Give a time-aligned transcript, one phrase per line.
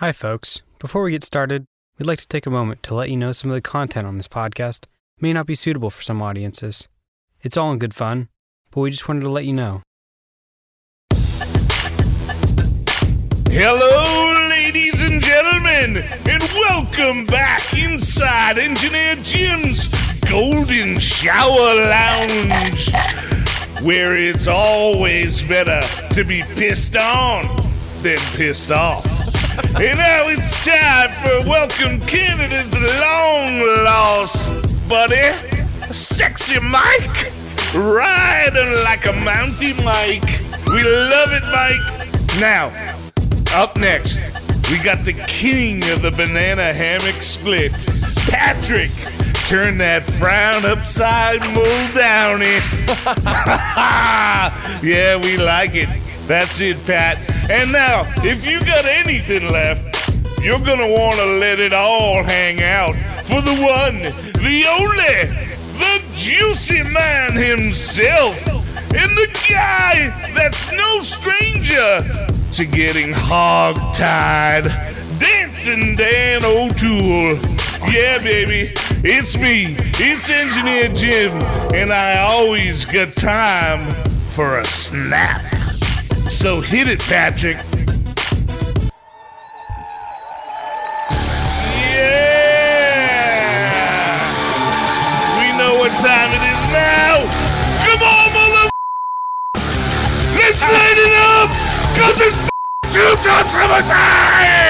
[0.00, 0.62] Hi, folks.
[0.78, 1.66] Before we get started,
[1.98, 4.16] we'd like to take a moment to let you know some of the content on
[4.16, 4.86] this podcast
[5.20, 6.88] may not be suitable for some audiences.
[7.42, 8.30] It's all in good fun,
[8.70, 9.82] but we just wanted to let you know.
[13.50, 19.88] Hello, ladies and gentlemen, and welcome back inside Engineer Jim's
[20.30, 22.90] Golden Shower Lounge,
[23.82, 25.82] where it's always better
[26.14, 27.44] to be pissed on
[28.00, 29.19] than pissed off.
[29.64, 35.32] And now it's time for Welcome Canada's long lost buddy,
[35.92, 37.32] Sexy Mike,
[37.74, 40.40] riding like a Mountie Mike.
[40.66, 42.40] We love it, Mike.
[42.40, 42.72] Now,
[43.54, 44.20] up next,
[44.70, 47.72] we got the king of the banana hammock split,
[48.28, 48.90] Patrick.
[49.50, 52.62] Turn that frown upside mold down it.
[54.80, 55.88] yeah, we like it.
[56.28, 57.18] That's it, Pat.
[57.50, 62.94] And now, if you got anything left, you're gonna wanna let it all hang out
[63.26, 63.98] for the one,
[64.38, 65.26] the only,
[65.80, 68.46] the juicy man himself,
[68.94, 74.99] and the guy that's no stranger to getting hog-tied.
[75.20, 77.36] Dancing Dan O'Toole.
[77.92, 78.72] Yeah, baby,
[79.04, 79.76] it's me.
[79.98, 81.32] It's Engineer Jim,
[81.74, 83.80] and I always got time
[84.30, 85.42] for a snap.
[86.30, 87.58] So hit it, Patrick.
[91.90, 92.56] Yeah!
[95.36, 97.28] We know what time it is now.
[97.84, 98.70] Come on, mother.
[100.34, 101.50] Let's light it up,
[101.94, 102.38] cause it's
[102.94, 104.69] tube top summertime.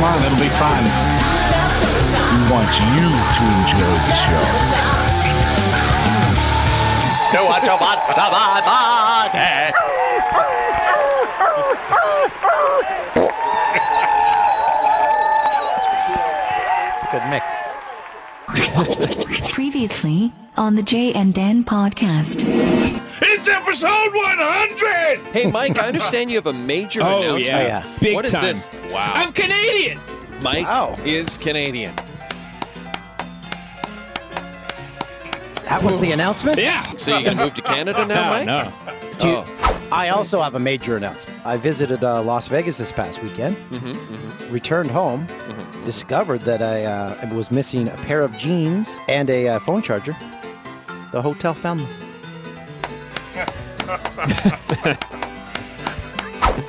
[0.00, 0.82] Come on, it'll be fun.
[2.32, 4.40] We want you to enjoy the show.
[16.94, 17.69] It's a good mix.
[19.52, 22.42] Previously on the Jay and Dan podcast.
[23.22, 25.32] It's episode 100.
[25.32, 27.44] Hey, Mike, I understand you have a major Oh announcement.
[27.46, 27.98] yeah, oh, yeah.
[28.00, 28.42] big What is time.
[28.44, 28.68] this?
[28.90, 29.12] Wow.
[29.14, 30.00] I'm Canadian.
[30.42, 30.98] Mike Wow.
[31.04, 31.94] is Canadian.
[35.68, 36.58] That was the announcement?
[36.58, 36.82] Yeah.
[36.96, 38.46] So you're gonna move to Canada now, Mike?
[38.46, 38.72] no.
[39.18, 39.56] Do you- Oh.
[39.92, 41.44] I also have a major announcement.
[41.44, 45.26] I visited uh, Las Vegas this past weekend, Mm-hmm, returned home,
[45.84, 50.16] discovered that I uh, was missing a pair of jeans and a uh, phone charger.
[51.12, 51.88] The hotel found them.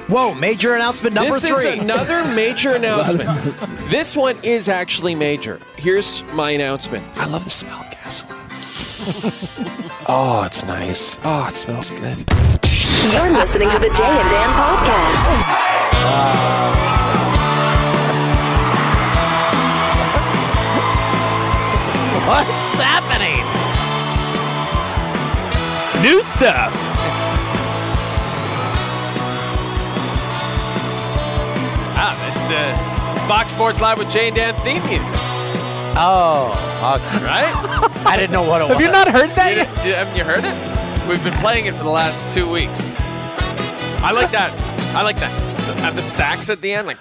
[0.07, 1.69] Whoa, major announcement number This three.
[1.69, 3.57] is another major announcement.
[3.89, 5.59] this one is actually major.
[5.77, 7.05] Here's my announcement.
[7.17, 8.40] I love the smell of gasoline.
[10.07, 11.17] oh, it's nice.
[11.23, 12.23] Oh, it smells good.
[13.11, 16.31] You're listening to the Jay and Dan podcast.
[22.27, 23.43] What's happening?
[26.01, 26.71] New stuff.
[31.97, 35.19] Ah, it's the Fox Sports Live with Jay and Dan theme music,
[35.97, 36.53] Oh,
[36.95, 37.23] okay.
[37.25, 37.53] right?
[38.03, 38.73] I didn't know what it was.
[38.73, 39.85] Have you not heard that You yet?
[39.85, 41.07] you- haven't you heard it?
[41.09, 42.79] We've been playing it for the last two weeks.
[44.03, 44.51] I like that.
[44.95, 45.31] I like that.
[45.83, 46.97] At the sax at the end, like.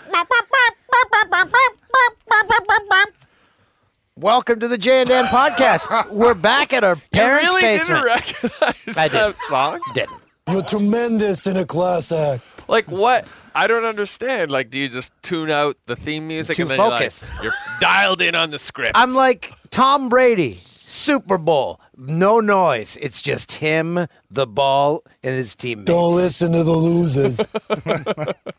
[4.16, 6.10] Welcome to the Jay and Dan podcast.
[6.10, 8.02] We're back at our You parents' really basement.
[8.02, 9.12] didn't recognize I did.
[9.12, 9.80] that song?
[9.94, 10.16] Didn't.
[10.50, 12.68] You're tremendous in a class act.
[12.68, 13.26] Like what?
[13.54, 14.50] I don't understand.
[14.50, 17.24] Like, do you just tune out the theme music Too and then focused.
[17.42, 18.92] You're, like, you're dialed in on the script?
[18.94, 22.98] I'm like Tom Brady, Super Bowl, no noise.
[23.00, 25.86] It's just him, the ball, and his teammates.
[25.86, 27.46] Don't listen to the losers.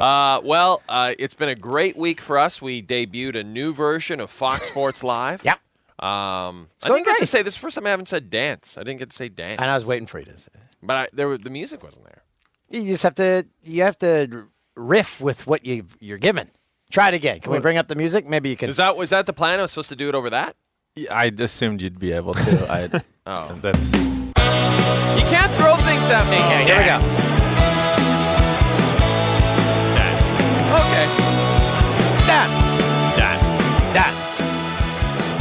[0.00, 2.62] Uh, well, uh, it's been a great week for us.
[2.62, 5.42] We debuted a new version of Fox Sports Live.
[5.48, 5.58] Yep.
[5.98, 8.30] Um, I going didn't get to say this is the first time I haven't said
[8.30, 8.78] dance.
[8.78, 9.60] I didn't get to say dance.
[9.60, 10.50] And I was waiting for you to say.
[10.54, 10.60] it.
[10.80, 12.22] but I, there were, the music wasn't there.
[12.70, 13.46] You just have to.
[13.64, 14.46] You have to
[14.76, 16.50] riff with what you you're given.
[16.92, 17.40] Try it again.
[17.40, 18.28] Can we bring up the music?
[18.28, 18.68] Maybe you can.
[18.68, 19.58] Is that was that the plan?
[19.58, 20.54] I was supposed to do it over that.
[21.06, 22.72] I assumed you'd be able to.
[22.72, 22.90] I,
[23.26, 23.92] oh, that's.
[23.94, 26.38] You can't throw things at me.
[26.38, 26.98] Oh, yeah, here we go.
[29.94, 30.34] That's.
[30.80, 31.06] Okay.
[32.26, 32.78] That's.
[33.92, 34.38] That's.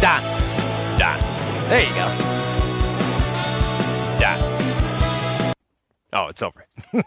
[0.02, 0.58] That's.
[0.98, 1.52] That's.
[1.70, 2.27] There you go.
[6.26, 6.66] It's over.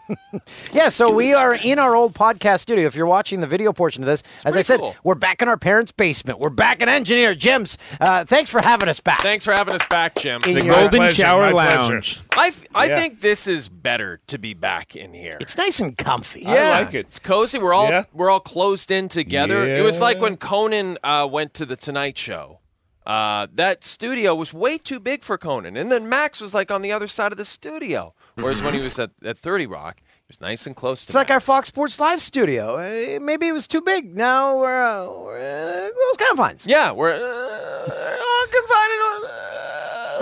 [0.73, 2.87] Yeah, so we are in our old podcast studio.
[2.87, 4.95] If you're watching the video portion of this, as I said, cool.
[5.03, 6.39] we're back in our parents' basement.
[6.39, 7.77] We're back in Engineer Jim's.
[7.99, 9.21] Uh, thanks for having us back.
[9.21, 10.41] Thanks for having us back, Jim.
[10.47, 11.93] In The Golden pleasure, Shower my pleasure.
[11.93, 12.19] Lounge.
[12.37, 12.99] I, f- I Yeah.
[12.99, 15.37] think this is better to be back in here.
[15.41, 16.45] It's nice and comfy.
[16.45, 17.07] I like it.
[17.07, 17.59] It's cozy.
[17.59, 18.03] We're all Yeah.
[18.13, 19.65] we're all closed in together.
[19.65, 22.59] It was like when Conan uh, went to the Tonight Show.
[23.05, 26.81] Uh, that studio was way too big for Conan, and then Max was like on
[26.83, 28.13] the other side of the studio.
[28.35, 31.09] Whereas when he was at, at Thirty Rock, he was nice and close to.
[31.09, 32.75] It's like our Fox Sports Live studio.
[32.75, 34.15] Uh, maybe it was too big.
[34.15, 36.65] Now we're, uh, we're in uh, those confines.
[36.67, 38.91] Yeah, we're uh, all confined.
[38.91, 39.29] in-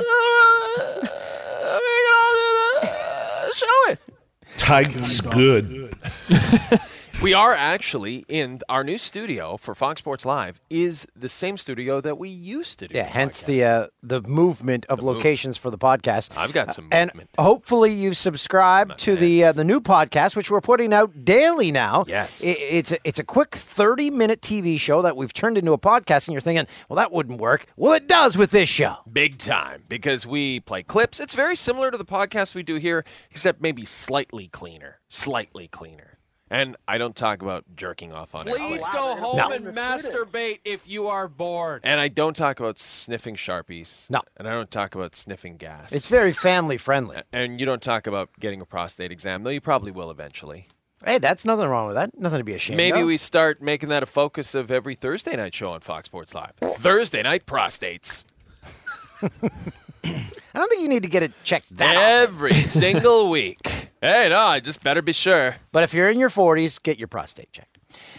[0.01, 2.87] Uh, we can all do
[3.47, 3.99] the show it.
[4.57, 5.93] Tight's good.
[7.21, 10.61] We are actually in our new studio for Fox Sports Live.
[10.69, 12.97] Is the same studio that we used to do.
[12.97, 13.45] Yeah, the hence podcast.
[13.47, 16.31] the uh, the movement of locations for the podcast.
[16.37, 17.31] I've got some and movement.
[17.37, 22.05] hopefully you've subscribe to the uh, the new podcast, which we're putting out daily now.
[22.07, 22.41] Yes.
[22.41, 25.77] I- it's a, it's a quick thirty minute TV show that we've turned into a
[25.77, 27.65] podcast, and you're thinking, well, that wouldn't work.
[27.75, 28.95] Well, it does with this show.
[29.11, 31.19] big time because we play clips.
[31.19, 34.99] It's very similar to the podcast we do here, except maybe slightly cleaner.
[35.09, 36.08] Slightly cleaner.
[36.51, 38.55] And I don't talk about jerking off on it.
[38.55, 41.81] Please go home and masturbate if you are bored.
[41.83, 44.09] And I don't talk about sniffing Sharpies.
[44.09, 44.21] No.
[44.37, 45.91] And I don't talk about sniffing gas.
[45.91, 47.21] It's very family friendly.
[47.31, 50.67] and you don't talk about getting a prostate exam, though you probably will eventually.
[51.05, 52.17] Hey, that's nothing wrong with that.
[52.19, 52.95] Nothing to be ashamed Maybe of.
[52.97, 56.33] Maybe we start making that a focus of every Thursday night show on Fox Sports
[56.33, 56.53] Live.
[56.61, 58.25] Thursday night prostates.
[59.23, 62.21] I don't think you need to get it checked that often.
[62.33, 63.59] Every single week.
[64.01, 65.57] Hey, no, I just better be sure.
[65.71, 67.77] But if you're in your 40s, get your prostate checked.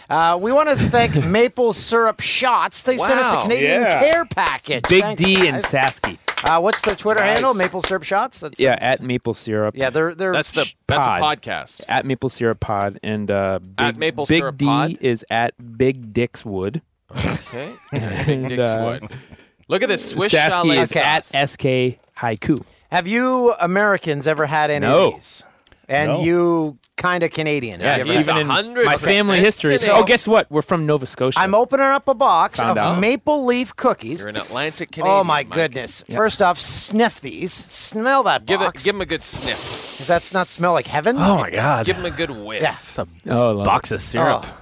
[0.09, 2.83] Uh, we want to thank Maple Syrup Shots.
[2.83, 3.99] They sent us a Wow, Canadian yeah.
[3.99, 4.83] care package.
[4.89, 5.65] Big Thanks, D and guys.
[5.65, 6.17] Sasky.
[6.43, 7.33] Uh, what's their Twitter Nice.
[7.37, 7.53] handle?
[7.53, 8.41] Maple Syrup Shots.
[8.41, 9.75] That's Yeah, at Maple Syrup.
[9.77, 9.89] yeah.
[9.89, 11.21] They're they're That's the sh- that's pod.
[11.21, 11.81] a podcast.
[11.87, 14.97] At Maple Syrup Pod and uh, Big, At Maple Big Syrup D Pod?
[15.01, 16.81] is at Big Dix Wood.
[17.15, 17.71] Okay.
[17.93, 19.11] And, Dick's uh, Wood.
[19.67, 21.25] Look at this Swiss Sasky chalet is at.
[21.25, 22.61] SK Haiku.
[22.91, 25.07] Have you Americans ever had any No.
[25.09, 25.43] of these?
[25.91, 26.21] And No.
[26.21, 27.81] you kind of Canadian.
[27.81, 29.77] Yeah, Have you ever he's even in hundred my family history.
[29.77, 30.03] So, Canadian.
[30.03, 30.49] oh, guess what?
[30.49, 31.39] We're from Nova Scotia.
[31.39, 32.99] I'm opening up a box Found of out.
[32.99, 34.21] maple leaf cookies.
[34.21, 35.15] You're an Atlantic Canadian.
[35.19, 35.49] Oh my Mike.
[35.49, 36.03] goodness!
[36.13, 37.51] First off, sniff these.
[37.53, 38.65] Smell that Give it.
[38.65, 38.85] box.
[38.85, 39.97] Give him a good sniff.
[39.97, 41.17] Does that not smell like heaven?
[41.17, 41.85] oh my god!
[41.85, 42.61] Give him a good whiff.
[42.61, 42.75] Yeah.
[43.27, 43.95] oh, I love Box it.
[43.95, 44.45] of syrup.
[44.45, 44.57] Oh.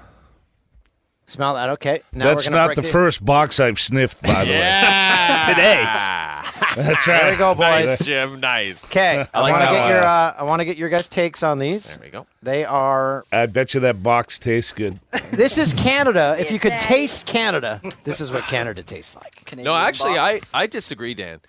[1.30, 1.70] Smell that?
[1.70, 2.00] Okay.
[2.12, 4.58] Now That's we're gonna not break the first box I've sniffed, by the way.
[4.60, 5.46] Yeah.
[5.50, 5.84] Today.
[6.76, 7.22] That's right.
[7.22, 7.86] There we go, boys.
[7.86, 8.40] Nice, Jim.
[8.40, 8.84] Nice.
[8.86, 9.90] Okay, I, like want to that get one.
[9.92, 11.96] your uh, I want to get your guys' takes on these.
[11.98, 12.26] There we go.
[12.42, 13.26] They are.
[13.32, 15.00] I bet you that box tastes good.
[15.32, 16.36] This is Canada.
[16.40, 19.56] If you could taste Canada, this is what Canada tastes like.
[19.56, 21.40] No, actually, I I disagree, Dan.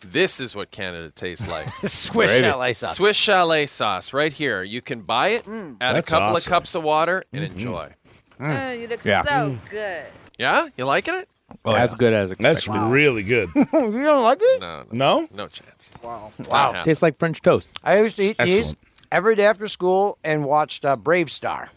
[0.00, 1.68] This is what Canada tastes like.
[1.86, 2.46] Swiss Gravy.
[2.46, 2.96] chalet sauce.
[2.96, 4.62] Swiss chalet sauce, right here.
[4.62, 6.50] You can buy it, add a That's couple of awesome.
[6.50, 7.92] cups of water, and enjoy.
[8.40, 9.22] Oh, you look Yeah.
[9.24, 10.02] so good.
[10.38, 11.28] Yeah, you liking it?
[11.64, 12.38] Oh, as good as it.
[12.38, 12.88] That's expected.
[12.90, 13.50] really good.
[13.56, 14.60] you don't like it?
[14.60, 15.28] No, no, No?
[15.34, 15.90] no chance.
[16.02, 16.30] Wow.
[16.50, 16.82] Wow.
[16.82, 17.66] Tastes like French toast.
[17.82, 18.78] I used to eat these Excellent.
[19.10, 21.68] every day after school and watched uh, Bravestar.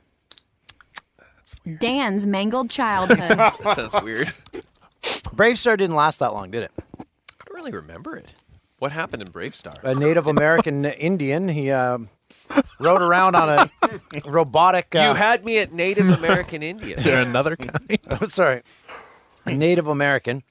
[1.79, 3.19] Dan's mangled childhood.
[3.37, 4.27] That sounds weird.
[5.35, 6.71] Bravestar didn't last that long, did it?
[6.99, 7.03] I
[7.45, 8.33] don't really remember it.
[8.79, 9.81] What happened in Bravestar?
[9.83, 11.47] A Native American Indian.
[11.47, 11.99] He uh,
[12.79, 13.69] rode around on a
[14.25, 14.87] robotic.
[14.93, 16.99] you Uh, had me at Native American Indian.
[16.99, 17.99] Is there another kind?
[18.21, 18.61] I'm sorry,
[19.45, 20.43] Native American,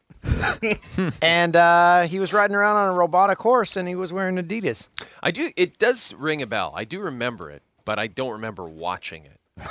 [1.23, 4.89] and uh, he was riding around on a robotic horse, and he was wearing Adidas.
[5.23, 5.51] I do.
[5.57, 6.73] It does ring a bell.
[6.75, 9.39] I do remember it, but I don't remember watching it.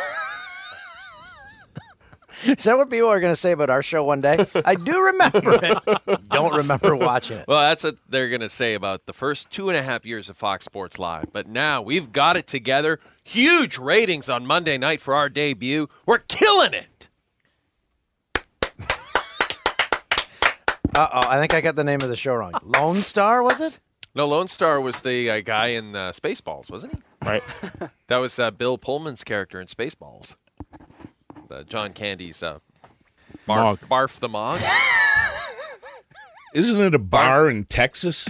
[2.46, 4.46] Is that what people are going to say about our show one day?
[4.66, 6.30] I do remember it.
[6.30, 7.46] Don't remember watching it.
[7.48, 10.30] Well, that's what they're going to say about the first two and a half years
[10.30, 11.32] of Fox Sports Live.
[11.34, 13.00] But now we've got it together.
[13.24, 15.90] Huge ratings on Monday night for our debut.
[16.06, 17.08] We're killing it.
[20.96, 22.54] Uh oh, I think I got the name of the show wrong.
[22.64, 23.80] Lone Star, was it?
[24.16, 27.02] No, Lone Star was the uh, guy in uh, Spaceballs, wasn't he?
[27.28, 27.44] Right.
[28.08, 30.36] That was uh, Bill Pullman's character in Spaceballs.
[31.50, 32.60] The John Candy's uh,
[33.48, 34.62] barf, barf the Mog.
[36.54, 38.28] Isn't it a bar in Texas?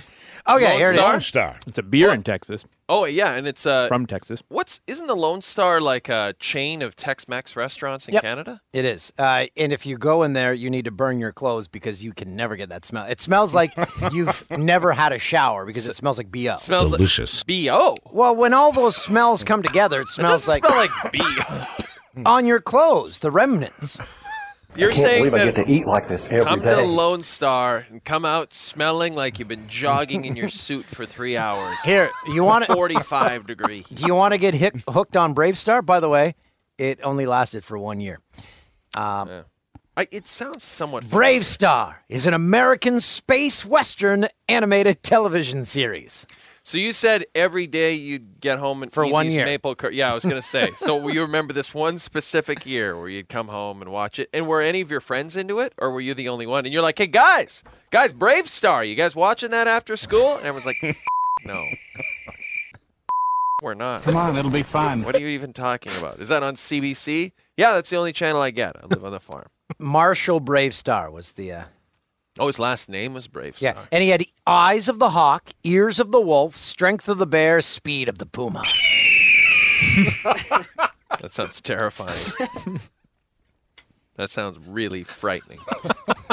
[0.48, 1.08] Okay, Lone here it Star?
[1.10, 1.14] is.
[1.14, 1.60] Lone Star.
[1.68, 2.66] It's a beer in Texas.
[2.88, 4.42] Oh yeah, and it's uh, From Texas.
[4.48, 8.24] what's isn't the Lone Star like a chain of Tex-Mex restaurants in Yep.
[8.24, 8.62] Canada?
[8.74, 9.14] It is.
[9.20, 12.14] Uh, and if you go in there, you need to burn your clothes because you
[12.14, 13.06] can never get that smell.
[13.06, 13.74] It smells like
[14.12, 16.56] you've never had a shower because it smells like BO.
[16.58, 17.44] Smells Delicious.
[17.48, 17.96] like bo.
[18.12, 21.12] Well, when all those smells come together, it It smells doesn't like smell like
[21.78, 21.86] bo.
[22.26, 24.00] On your clothes, the remnants.
[24.76, 26.76] You're can't saying believe I that get to eat like this every come day.
[26.76, 31.08] to Lone Star and come out smelling like you've been jogging in your suit for
[31.08, 31.76] three hours.
[31.82, 33.84] Here, you want to 45 degree.
[33.94, 35.84] Do you want to get hit, hooked on Bravestar?
[35.84, 36.36] By the way,
[36.78, 38.20] it only lasted for one year.
[38.96, 39.46] Um,
[39.98, 41.04] I, it sounds somewhat.
[41.06, 46.28] Bravestar is an American space western animated television series.
[46.70, 49.44] So you said every day you'd get home and For eat one these year.
[49.46, 49.74] maple.
[49.74, 50.70] Cur- yeah, I was gonna say.
[50.78, 54.46] so you remember this one specific year where you'd come home and watch it, and
[54.46, 56.66] were any of your friends into it, or were you the only one?
[56.66, 60.36] And you're like, hey guys, guys, Bravestar, you guys watching that after school?
[60.36, 60.96] And everyone's like,
[61.44, 61.60] no.
[63.64, 64.04] We're not.
[64.04, 65.02] Come on, it'll be fun.
[65.02, 66.20] What are you even talking about?
[66.20, 67.32] Is that on CBC?
[67.58, 68.76] Yeah, that's the only channel I get.
[68.76, 69.48] I live on the farm.
[69.80, 71.52] Marshall Bravestar was the.
[71.52, 71.64] Uh,
[72.40, 73.62] Oh, his last name was Bravestar.
[73.62, 77.28] yeah, and he had eyes of the hawk, ears of the wolf, strength of the
[77.28, 78.64] bear, speed of the puma.
[81.22, 82.80] That sounds terrifying.
[84.16, 85.60] that sounds really frightening.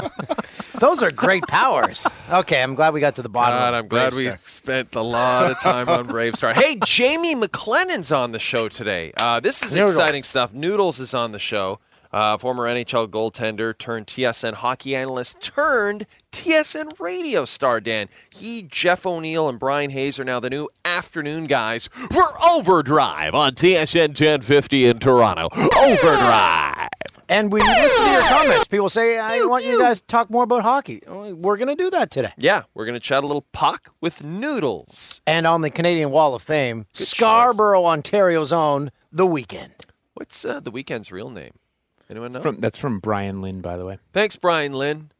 [0.80, 2.06] Those are great powers.
[2.30, 3.58] Okay, I'm glad we got to the bottom.
[3.58, 4.40] God, I'm glad Brave we Star.
[4.44, 6.52] spent a lot of time on Brave Star.
[6.52, 9.12] Hey, Jamie McLennan's on the show today.
[9.16, 9.88] Uh, this is Noodle.
[9.88, 10.52] exciting stuff.
[10.52, 11.80] Noodles is on the show.
[12.16, 18.08] Uh, former NHL goaltender turned TSN hockey analyst turned TSN radio star, Dan.
[18.34, 23.52] He, Jeff O'Neill, and Brian Hayes are now the new afternoon guys for Overdrive on
[23.52, 25.50] TSN 1050 in Toronto.
[25.52, 26.88] Overdrive.
[27.28, 28.64] And we listen to your comments.
[28.64, 31.02] People say, I want you guys to talk more about hockey.
[31.06, 32.32] We're going to do that today.
[32.38, 35.20] Yeah, we're going to chat a little puck with Noodles.
[35.26, 39.72] And on the Canadian Wall of Fame, Scarborough, Ontario's own, The Weeknd.
[40.14, 41.52] What's uh, the Weeknd's real name?
[42.08, 42.40] Anyone know?
[42.40, 43.98] From, that's from Brian Lynn, by the way.
[44.12, 45.10] Thanks, Brian Lynn.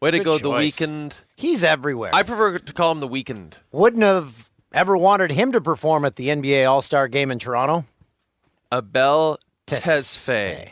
[0.00, 0.76] Way to Good go, the choice.
[0.76, 1.24] Weeknd.
[1.36, 2.14] He's everywhere.
[2.14, 3.54] I prefer to call him the Weeknd.
[3.72, 7.86] Wouldn't have ever wanted him to perform at the NBA All Star game in Toronto.
[8.72, 9.80] Abel Tesfaye.
[9.80, 10.70] Tesfaye.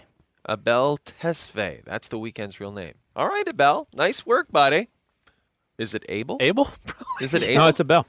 [0.49, 1.85] Abel Tesfaye.
[1.85, 2.95] That's the Weeknd's real name.
[3.17, 3.89] All right, Abel.
[3.95, 4.89] Nice work, buddy.
[5.79, 6.37] Is it Abel?
[6.41, 6.69] Abel?
[7.21, 7.63] Is it Abel?
[7.63, 8.07] No, it's a bell.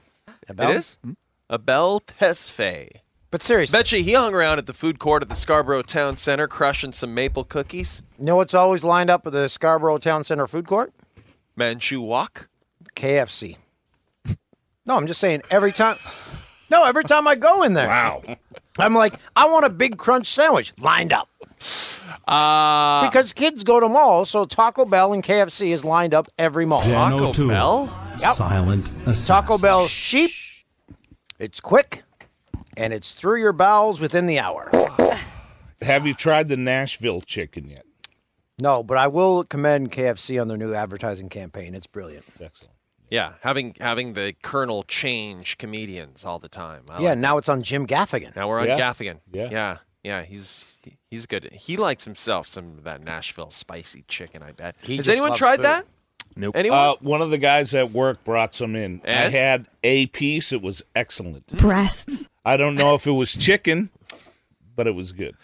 [0.50, 0.70] Abel?
[0.70, 0.98] It is?
[1.06, 1.54] Mm-hmm.
[1.54, 2.90] Abel Tesfaye.
[3.34, 6.16] But seriously, Bet you he hung around at the food court at the Scarborough Town
[6.16, 8.00] Center crushing some maple cookies.
[8.16, 10.92] you know what's always lined up at the Scarborough Town Center food court?
[11.56, 12.48] Manchu Wok.
[12.94, 13.56] KFC.
[14.86, 15.96] No, I'm just saying every time.
[16.70, 17.88] No, every time I go in there.
[17.88, 18.22] Wow.
[18.78, 21.28] I'm like, I want a big crunch sandwich lined up.
[22.28, 26.66] Uh, because kids go to malls, so Taco Bell and KFC is lined up every
[26.66, 26.82] mall.
[26.82, 27.98] Taco Bell?
[28.20, 28.34] Yep.
[28.34, 28.90] Silent
[29.26, 30.30] Taco Bell's cheap,
[31.40, 32.04] it's quick,
[32.76, 34.70] and it's through your bowels within the hour.
[35.82, 37.84] Have you tried the Nashville chicken yet?
[38.58, 41.74] No, but I will commend KFC on their new advertising campaign.
[41.74, 42.24] It's brilliant.
[42.40, 42.72] Excellent.
[43.10, 46.84] Yeah, having having the Colonel change comedians all the time.
[46.88, 48.34] I yeah, like now it's on Jim Gaffigan.
[48.34, 48.78] Now we're on Yeah.
[48.78, 49.18] Gaffigan.
[49.30, 49.48] Yeah.
[49.50, 50.22] yeah, yeah.
[50.22, 50.76] He's
[51.10, 51.52] he's good.
[51.52, 54.42] He likes himself some of that Nashville spicy chicken.
[54.42, 54.76] I bet.
[54.86, 55.64] He Has anyone tried food.
[55.66, 55.86] that?
[56.36, 56.56] Nope.
[56.56, 56.78] Anyone?
[56.78, 59.00] Uh, one of the guys at work brought some in.
[59.06, 60.52] I had a piece.
[60.52, 61.46] It was excellent.
[61.56, 62.28] Breasts.
[62.44, 63.90] I don't know if it was chicken,
[64.74, 65.36] but it was good.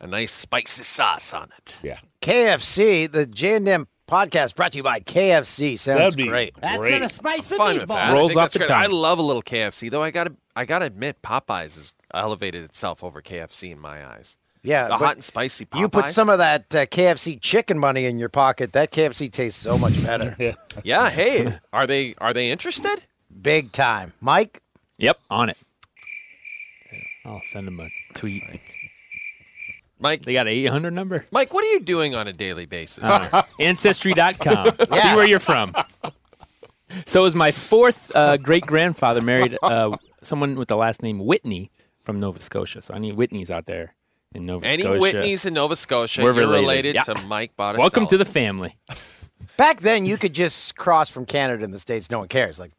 [0.00, 1.76] a nice spicy sauce on it.
[1.82, 1.98] Yeah.
[2.20, 5.78] KFC, the J and M podcast brought to you by KFC.
[5.78, 6.54] Sounds That'd be great.
[6.60, 7.10] great.
[7.10, 8.10] spicy Fine with that.
[8.10, 8.68] I Rolls off the great.
[8.68, 8.82] tongue.
[8.82, 10.02] I love a little KFC though.
[10.02, 14.36] I gotta I gotta admit, Popeyes has elevated itself over KFC in my eyes.
[14.64, 15.80] Yeah, the hot and spicy Popeyes.
[15.80, 18.72] You put some of that uh, KFC chicken money in your pocket.
[18.72, 20.36] That KFC tastes so much better.
[20.38, 20.54] Yeah.
[20.84, 21.10] Yeah.
[21.10, 23.04] Hey, are they are they interested?
[23.40, 24.12] Big time.
[24.20, 24.62] Mike,
[24.98, 25.58] Yep, on it.
[27.24, 28.42] I'll send them a tweet.
[29.98, 31.26] Mike, They got an 800 number.
[31.30, 33.08] Mike, what are you doing on a daily basis?
[33.60, 34.66] Ancestry.com.
[34.92, 35.74] See where you're from.
[37.06, 41.70] So is my fourth uh, great grandfather married uh, someone with the last name Whitney
[42.02, 42.82] from Nova Scotia.
[42.82, 43.94] So any Whitneys out there
[44.34, 45.00] in Nova Any Scotia?
[45.00, 46.22] Whitneys in Nova Scotia?
[46.22, 46.60] We're you're related.
[46.60, 47.02] related, Yeah.
[47.02, 47.82] to Mike Botticelli.
[47.82, 48.76] Welcome to the family.
[49.56, 52.10] back then you could just cross from Canada and the States.
[52.10, 52.58] No one cares.
[52.58, 52.72] Like,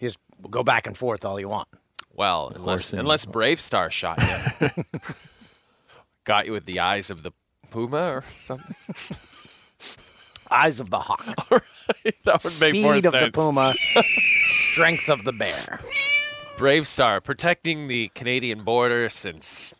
[0.00, 0.18] you just
[0.50, 1.68] go back and forth all you want.
[2.14, 4.20] Well, unless course, unless Bravestar shot
[4.60, 4.84] you,
[6.24, 7.30] got you with the eyes of the
[7.70, 8.74] puma or something.
[10.50, 11.24] Eyes of the hawk,
[12.24, 13.74] that would make more speed of the puma,
[14.70, 15.78] strength of the bear.
[16.56, 19.74] Bravestar protecting the Canadian border since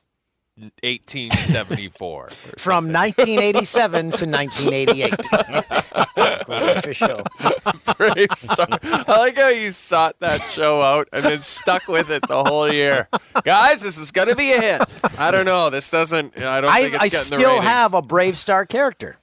[0.82, 2.28] 1874.
[2.58, 5.14] From 1987 to 1988.
[6.78, 7.18] Official.
[7.98, 8.78] Bravestar.
[9.08, 12.72] I like how you sought that show out and then stuck with it the whole
[12.72, 13.08] year.
[13.44, 14.82] Guys, this is going to be a hit.
[15.18, 15.70] I don't know.
[15.70, 16.36] This doesn't.
[16.38, 19.18] I don't I, think it's I getting the still have a Bravestar character.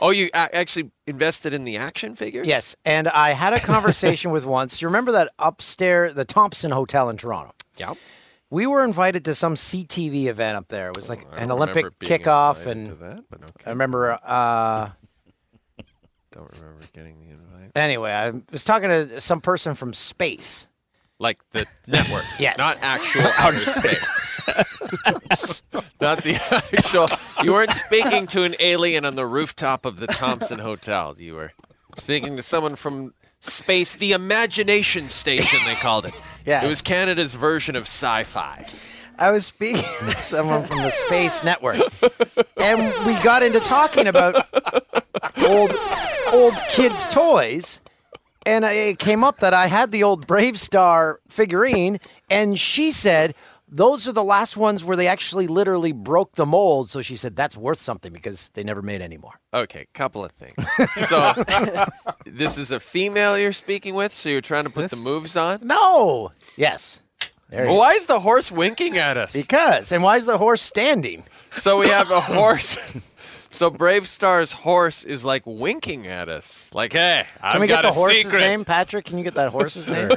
[0.00, 2.42] Oh, you actually invested in the action figure?
[2.44, 4.82] Yes, and I had a conversation with once.
[4.82, 7.54] You remember that upstairs, the Thompson Hotel in Toronto?
[7.76, 7.94] Yeah.
[8.54, 10.88] We were invited to some CTV event up there.
[10.88, 13.64] It was like I an Olympic kickoff, and that, okay.
[13.66, 14.16] I remember.
[14.22, 14.90] Uh,
[16.30, 17.72] Don't remember getting the invite.
[17.74, 20.68] anyway, I was talking to some person from space.
[21.18, 22.22] Like the network.
[22.38, 22.56] Yes.
[22.56, 24.08] Not actual outer space.
[26.00, 26.38] Not the
[26.72, 27.08] actual.
[27.42, 31.16] You weren't speaking to an alien on the rooftop of the Thompson Hotel.
[31.18, 31.52] You were
[31.96, 36.14] speaking to someone from space, the Imagination Station, they called it.
[36.44, 38.66] yeah It was Canada's version of sci fi.
[39.18, 41.80] I was speaking to someone from the Space Network,
[42.56, 44.46] and we got into talking about
[45.46, 45.70] old
[46.32, 47.80] old kids' toys.
[48.46, 51.98] And it came up that I had the old Bravestar figurine,
[52.28, 53.34] and she said
[53.68, 56.90] those are the last ones where they actually literally broke the mold.
[56.90, 59.32] So she said that's worth something because they never made any more.
[59.52, 60.54] Okay, couple of things.
[61.08, 61.34] So,
[62.26, 65.60] this is a female you're speaking with, so you're trying to put the moves on?
[65.62, 66.30] No.
[66.56, 67.00] Yes.
[67.50, 69.32] There Well, why is the horse winking at us?
[69.32, 69.92] Because.
[69.92, 71.24] And why is the horse standing?
[71.50, 72.78] So we have a horse.
[73.50, 77.90] So Bravestar's horse is like winking at us, like, "Hey, I've Can we got get
[77.90, 79.04] the horse's secret." name, Patrick?
[79.04, 80.10] Can you get that horse's name?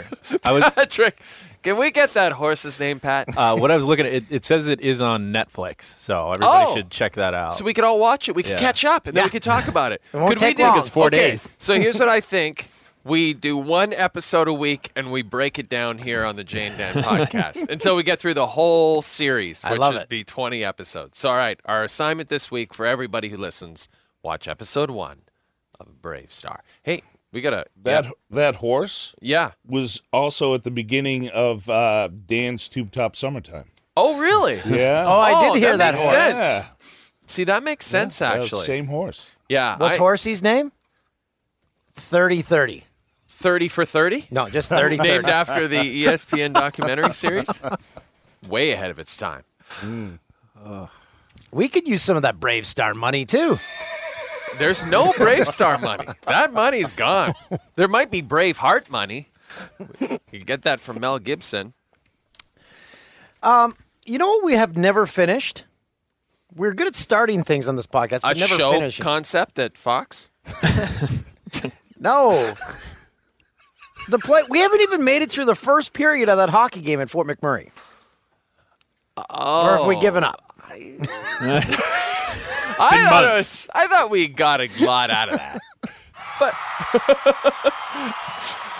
[0.43, 1.19] I was Patrick,
[1.63, 3.35] can we get that horse's name, Pat?
[3.37, 4.13] uh, what I was looking at.
[4.13, 6.75] It, it says it is on Netflix, so everybody Oh.
[6.75, 7.55] should check that out.
[7.55, 8.35] So we could all watch it.
[8.35, 8.59] We could Yeah.
[8.59, 9.25] catch up, and then Yeah.
[9.27, 10.01] we could talk about it.
[10.13, 10.69] It won't could take we do?
[10.69, 10.79] long.
[10.79, 11.53] It's four okay, days.
[11.57, 12.69] So here's what I think:
[13.03, 16.77] we do one episode a week, and we break it down here on the Jane
[16.77, 20.09] Dan podcast until we get through the whole series, I which love would it.
[20.09, 21.17] be 20 episodes.
[21.19, 23.87] So, all right, our assignment this week for everybody who listens:
[24.23, 25.21] watch episode one
[25.79, 26.59] of Bravestar.
[26.83, 29.51] Hey, we gotta That yeah, that horse yeah.
[29.65, 33.65] was also at the beginning of uh, Dan's Tube Top Summertime.
[33.95, 34.55] Oh, really?
[34.65, 35.03] Yeah.
[35.07, 36.13] Oh, I Oh, did hear that, makes horse.
[36.15, 36.65] Yeah.
[37.27, 38.65] See, that makes sense That was actually.
[38.65, 39.31] Same horse.
[39.49, 40.71] Yeah, What's I- horsey's name?
[41.95, 42.83] 30 30.
[43.27, 44.27] 30 for 30?
[44.31, 45.27] No, just 30 Named 30.
[45.31, 47.47] after the ESPN documentary series?
[48.49, 49.43] Way ahead of its time.
[51.51, 53.57] We could use some of that Bravestar money too.
[54.59, 56.05] There's no Bravestar money.
[56.27, 57.33] That money's gone.
[57.75, 59.29] There might be Braveheart money.
[59.99, 61.73] You can get that from Mel Gibson.
[63.43, 65.63] Um, You know what we have never finished?
[66.55, 69.03] We're good at starting things on this podcast, A but never show finishing.
[69.03, 70.29] concept at Fox.
[71.99, 72.53] no.
[74.09, 76.99] The play we haven't even made it through the first period of that hockey game
[77.01, 77.69] at Fort McMurray.
[79.29, 79.67] Oh.
[79.67, 80.43] Or have we given up?
[82.79, 83.67] I thought, it months.
[83.67, 85.59] was, I thought we got a lot out of that.
[86.39, 86.53] But,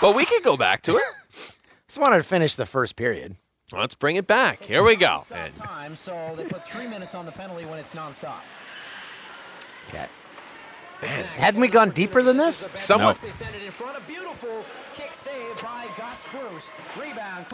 [0.00, 1.02] but we could go back to it.
[1.88, 3.36] Just wanted to finish the first period.
[3.72, 4.62] Let's bring it back.
[4.62, 5.24] Here we go.
[5.30, 8.40] And time, so they put three minutes on the penalty when it's nonstop.
[9.88, 10.06] Okay.
[11.02, 12.68] Man, hadn't we gone deeper than this?
[12.74, 13.70] someone, They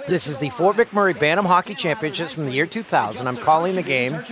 [0.06, 0.50] This is the.
[0.54, 3.26] Fort McMurray Bantam Hockey Championships from the year 2000.
[3.26, 4.22] I'm calling the game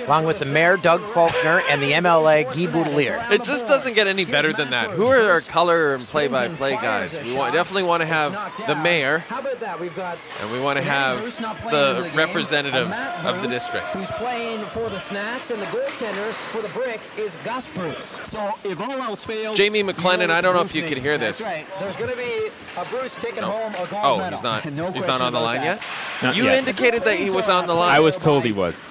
[0.00, 3.30] along with the mayor, Doug Faulkner, and the MLA, Guy Boutilier.
[3.30, 4.90] It just doesn't get any better than that.
[4.90, 7.16] Who are our color and play-by-play guys?
[7.22, 8.32] We want, definitely want to have
[8.66, 9.78] the mayor, How about that?
[9.78, 13.48] We've got and we want to have Bruce not playing the in representative of the
[13.48, 13.86] district.
[13.86, 18.16] Who's playing for the Snacks, and the goaltender for the Brick is Gus Bruce.
[18.24, 21.02] So if all else fails, Jamie you McLennan, I don't know if you can needs.
[21.02, 21.46] hear That's this.
[21.46, 21.66] right.
[21.78, 23.50] There's going to be a Bruce taking No.
[23.50, 24.38] home a gold Oh, medal.
[24.38, 24.64] he's not.
[24.72, 25.80] No he's not on the line that.
[25.80, 25.80] yet.
[26.22, 26.58] Not you yet.
[26.58, 27.94] indicated that he was on the line.
[27.94, 28.84] I was told he was.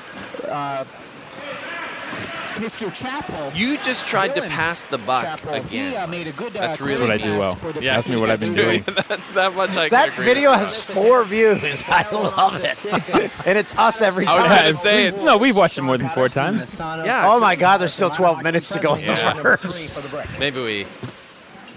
[2.55, 2.93] Mr.
[2.93, 3.51] Chappell.
[3.55, 6.09] You just tried to pass the buck Chappell, He uh, again.
[6.11, 6.55] made a good.
[6.55, 7.55] Uh, That's really- what I do well.
[7.55, 8.83] pass Yeah, Ask me what I've been doing.
[9.07, 10.59] That's that much I That agree video with.
[10.59, 11.83] has four views.
[11.87, 13.31] I love it.
[13.47, 14.57] And it's us every I was time.
[14.59, 16.75] gonna say it's No, we've watched it more than four times.
[16.79, 17.23] yeah.
[17.27, 19.33] Oh my God, there's still 12 minutes to go in the Yeah.
[19.33, 19.99] first.
[20.39, 20.87] Maybe we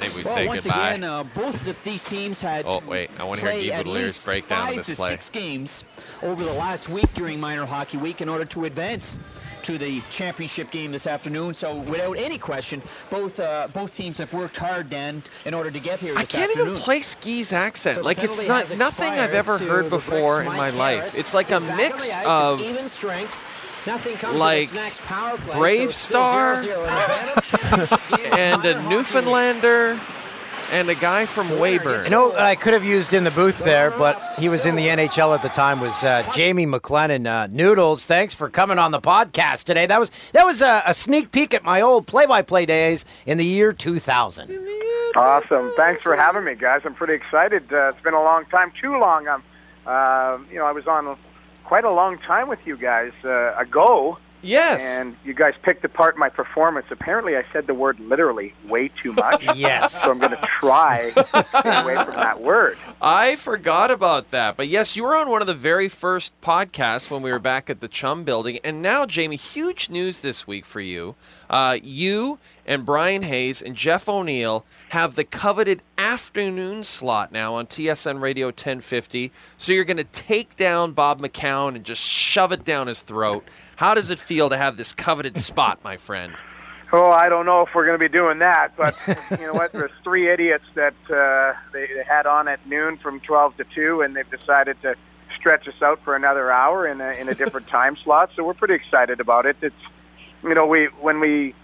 [0.01, 0.91] maybe we Well, say once goodbye.
[0.91, 3.85] again, uh, both of these teams had Oh, wait, I wanna hear play Guy at
[3.87, 5.11] Boutilier's least breakdown of five this to play.
[5.13, 5.85] Six games
[6.23, 9.17] over the last week during minor hockey week in order to advance
[9.63, 11.53] to the championship game this afternoon.
[11.53, 12.81] So, without any question,
[13.11, 16.13] both uh, both teams have worked hard, Dan, in order to get here.
[16.17, 16.69] I can't afternoon.
[16.75, 17.97] even play Ski's accent.
[17.97, 21.19] So like it's not nothing I've ever heard before in my Mike life.
[21.19, 23.37] It's like a He's back on the mix of even strength.
[23.87, 26.69] Nothing comes like of the Snacks power play, Brave so it's still Star 0-0 in
[26.69, 28.83] the Bantam Championship game of and a.
[28.89, 30.01] Newfoundlander
[30.71, 32.05] and a guy from Weyburn.
[32.05, 34.75] You know what I could have used in the booth there, but he was in
[34.75, 35.81] the NHL at the time.
[35.81, 37.27] Was uh, Jamie McLennan?
[37.27, 39.87] Uh, Noodles, thanks for coming on the podcast today.
[39.87, 43.45] That was that was a, a sneak peek at my old play-by-play days in the
[43.45, 44.51] year 2000.
[45.17, 45.73] Awesome.
[45.77, 46.83] Thanks for having me, guys.
[46.85, 47.73] I'm pretty excited.
[47.73, 49.27] Uh, it's been a long time, too long.
[49.29, 49.43] I'm,
[49.87, 51.17] uh, you know, I was on
[51.67, 54.19] quite a long time with you guys uh, ago.
[54.47, 54.83] Yes.
[54.83, 56.87] And you guys picked apart my performance.
[56.91, 59.45] Apparently, I said the word literally way too much.
[59.57, 60.03] Yes.
[60.03, 61.25] So I'm going to try to
[61.61, 62.77] stay away from that word.
[63.01, 64.57] I forgot about that.
[64.57, 67.71] But yes, you were on one of the very first podcasts when we were back
[67.71, 68.59] at the Chum building.
[68.63, 71.15] And now, Jamie, huge news this week for you.
[71.49, 77.67] Uh, you and Brian Hayes and Jeff O'Neill have the coveted afternoon slot now on
[77.67, 79.33] TSN Radio 1050.
[79.57, 83.47] So you're going to take down Bob McCown and just shove it down his throat.
[83.77, 86.35] How does it feel to have this coveted spot, my friend?
[86.93, 88.97] Oh, I don't know if we're going to be doing that, but
[89.39, 89.73] you know what?
[89.73, 94.03] There's three idiots that uh, they, they had on at noon from 12 to 2,
[94.03, 94.95] and they've decided to
[95.39, 98.31] stretch us out for another hour in a, in a different time slot.
[98.35, 99.57] So we're pretty excited about it.
[99.61, 99.75] It's
[100.43, 101.55] you know we when we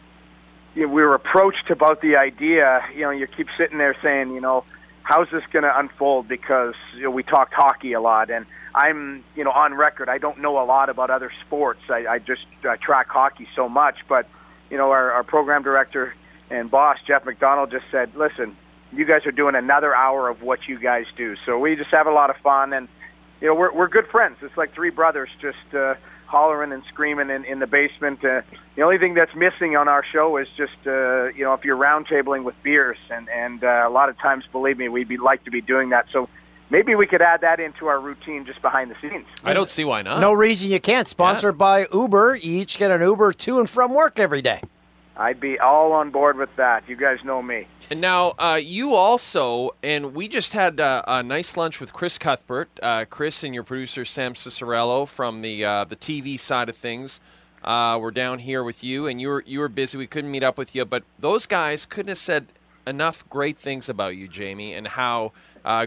[0.74, 4.32] you know, we were approached about the idea, you know, you keep sitting there saying,
[4.34, 4.64] you know,
[5.02, 6.28] how's this going to unfold?
[6.28, 10.08] Because you know, we talked hockey a lot, and I'm, you know, on record.
[10.08, 11.80] I don't know a lot about other sports.
[11.88, 13.96] I, I just uh, track hockey so much.
[14.08, 14.26] But,
[14.70, 16.14] you know, our, our program director
[16.50, 18.56] and boss Jeff McDonald just said, listen,
[18.92, 21.36] you guys are doing another hour of what you guys do.
[21.46, 22.88] So we just have a lot of fun, and
[23.40, 24.36] you know, we're we're good friends.
[24.42, 25.74] It's like three brothers just.
[25.74, 25.94] Uh,
[26.32, 28.24] hollering and screaming in, in the basement.
[28.24, 28.40] Uh,
[28.74, 31.76] the only thing that's missing on our show is just uh, you know if you're
[31.76, 35.44] roundtabling with beers, and and uh, a lot of times, believe me, we'd be like
[35.44, 36.06] to be doing that.
[36.10, 36.30] So
[36.70, 39.26] maybe we could add that into our routine just behind the scenes.
[39.44, 40.20] I don't see why not.
[40.20, 41.06] No reason you can't.
[41.06, 42.36] Sponsored by Uber.
[42.36, 44.62] You each get an Uber to and from work every day.
[45.16, 46.88] I'd be all on board with that.
[46.88, 47.66] You guys know me.
[47.90, 52.16] And now uh, you also, and we just had uh, a nice lunch with Chris
[52.18, 56.76] Cuthbert, uh, Chris and your producer Sam Cicerello from the uh, the TV side of
[56.76, 57.20] things.
[57.62, 59.98] Uh, we're down here with you, and you were you were busy.
[59.98, 62.46] We couldn't meet up with you, but those guys couldn't have said
[62.86, 65.32] enough great things about you, Jamie, and how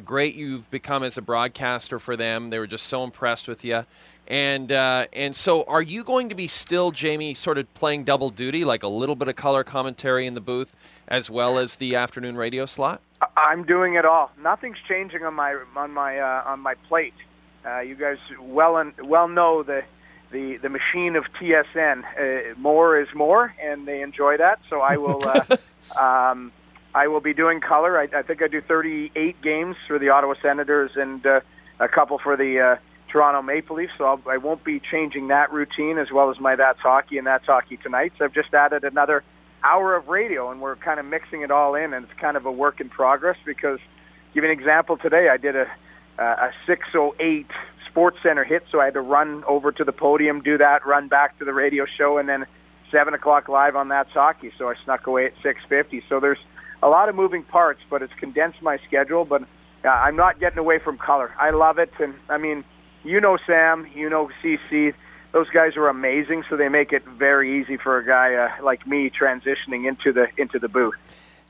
[0.06, 2.52] great you've become as a broadcaster for them.
[2.52, 3.86] They were just so impressed with you.
[4.28, 8.32] And uh, and so, are you going to be still, Jamie, sort of playing double
[8.32, 10.76] duty, like a little bit of color commentary in the booth,
[11.08, 13.02] as well as the afternoon radio slot?
[13.38, 14.32] I'm doing it all.
[14.42, 17.14] Nothing's changing on my on my uh, on my plate.
[17.66, 19.84] Uh, you guys well and well know the
[20.32, 22.04] the the machine of TSN.
[22.04, 24.60] Uh, more is more, and they enjoy that.
[24.70, 25.22] So I will.
[25.24, 25.58] Uh,
[26.00, 26.52] um,
[26.96, 28.00] I will be doing color.
[28.00, 31.42] I, I think I do 38 games for the Ottawa Senators and uh,
[31.78, 32.76] a couple for the uh,
[33.16, 36.58] Toronto Maple Leafs, so I'll, I won't be changing that routine as well as my
[36.58, 38.12] That's Hockey and That's Hockey Tonight.
[38.18, 39.24] So I've just added another
[39.64, 42.46] hour of radio, and we're kind of mixing it all in, and it's kind of
[42.46, 43.80] a work in progress because,
[44.34, 45.66] give an example, today I did a,
[46.18, 47.48] a 608
[47.90, 51.08] Sports Center hit, so I had to run over to the podium, do that, run
[51.08, 52.46] back to the radio show, and then
[52.92, 56.04] 7 o'clock live on That's Hockey, so I snuck away at 6.50.
[56.10, 56.40] So there's
[56.84, 59.44] a lot of moving parts, but it's condensed my schedule, but
[59.86, 61.32] uh, I'm not getting away from color.
[61.40, 62.66] I love it, and I mean–
[63.06, 64.94] you know Sam, you know CC.
[65.32, 68.88] Those guys are amazing, so they make it very easy for a guy uh, like
[68.88, 70.96] me transitioning into the into the booth.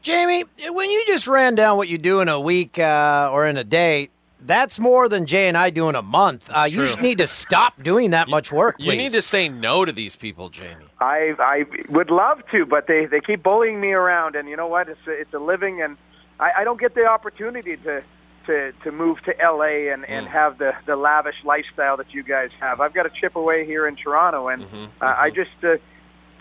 [0.02, 3.58] Jamie, when you just ran down what you do in a week uh, or in
[3.58, 6.48] a day, that's more than Jay and I do in a month.
[6.54, 7.02] Uh, you true.
[7.02, 8.76] need to stop doing that much work.
[8.78, 10.86] You need to say no to these people, Jamie.
[11.00, 14.68] I I would love to, but they they keep bullying me around, and you know
[14.68, 14.90] what?
[14.90, 15.98] It's a, it's a living, and
[16.40, 18.04] I, I don't get the opportunity to
[18.48, 22.50] to to move to LA and and have the the lavish lifestyle that you guys
[22.60, 22.80] have.
[22.82, 24.64] I've got to chip away here in Toronto, and
[25.02, 25.78] uh, I just uh,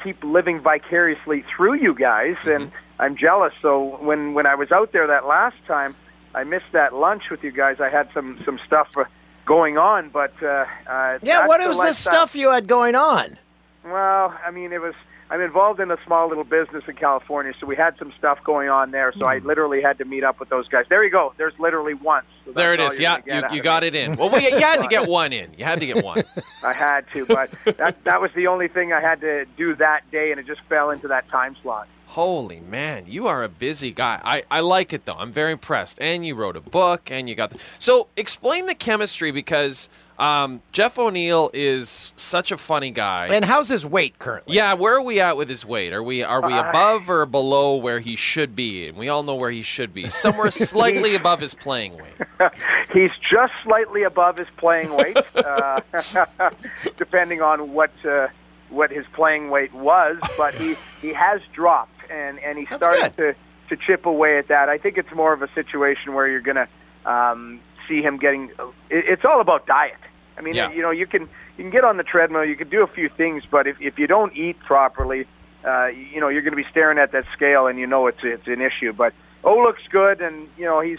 [0.03, 3.53] keep living vicariously through you guys, and I'm jealous.
[3.62, 5.95] So when when I was out there that last time,
[6.35, 7.81] I missed that lunch with you guys.
[7.81, 9.05] I had some some stuff uh,
[9.47, 13.38] going on, but uh, uh, Yeah, what was the stuff you had going on?
[13.85, 14.95] Well, I mean, it was.
[15.31, 18.69] I'm involved in a small little business in California, so we had some stuff going
[18.69, 19.13] on there.
[19.19, 19.47] So I hmm.
[19.47, 20.85] literally had to meet up with those guys.
[20.89, 21.33] There you go.
[21.37, 22.27] There's literally once.
[22.45, 22.95] So There it is.
[22.95, 23.89] all Yeah, you, you got me.
[23.89, 24.17] it in.
[24.17, 25.55] Well, we, you had to get one in.
[25.57, 26.23] You had to get one.
[26.65, 30.03] I had to, but that that was the only thing I had to do that
[30.11, 31.89] day, and it just fell into that time slot.
[32.15, 34.21] Holy man, you are a busy guy.
[34.25, 35.17] I, I like it though.
[35.17, 35.99] I'm very impressed.
[36.01, 37.59] And you wrote a book, and you got the.
[37.79, 43.29] So explain the chemistry because um, Jeff O'Neill is such a funny guy.
[43.33, 44.55] And how's his weight currently?
[44.57, 45.92] yeah, where are we at with his weight?
[45.92, 48.88] Are we are we Uh, above or below where he should be?
[48.88, 50.09] And we all know where he should be.
[50.09, 52.14] Somewhere slightly above his playing weight.
[52.92, 55.81] He's just slightly above his playing weight, uh,
[56.96, 58.29] depending on what uh,
[58.70, 60.16] what his playing weight was.
[60.37, 63.35] But he he has dropped, and and he started to
[63.70, 64.68] to chip away at that.
[64.68, 68.51] I think it's more of a situation where you're going to um, see him getting.
[68.90, 69.97] It's all about diet.
[70.37, 70.70] I mean, Yeah.
[70.70, 71.23] you know, you can
[71.57, 73.99] you can get on the treadmill, you can do a few things, but if if
[73.99, 75.27] you don't eat properly,
[75.64, 78.18] uh, you know, you're going to be staring at that scale, and you know it's
[78.23, 78.92] it's an issue.
[78.92, 79.12] But
[79.44, 80.99] O looks good, and you know he's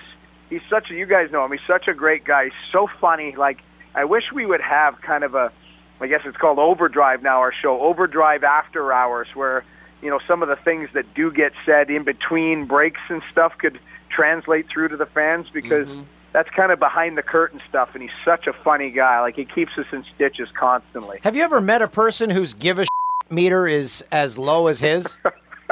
[0.50, 1.52] he's such a you guys know him.
[1.52, 2.45] He's such a great guy.
[2.45, 3.36] He's so funny.
[3.36, 3.60] Like
[3.93, 5.52] I wish we would have kind of a
[6.00, 7.39] I guess it's called Overdrive now.
[7.39, 9.63] Our show Overdrive After Hours, where
[10.02, 13.58] you know some of the things that do get said in between breaks and stuff
[13.58, 15.88] could translate through to the fans because
[16.36, 17.91] that's kind of behind the curtain stuff.
[17.93, 19.21] And he's such a funny guy.
[19.21, 21.19] Like he keeps us in stitches constantly.
[21.24, 24.82] Have you ever met a person whose give a shit meter is as low as
[24.82, 25.15] his?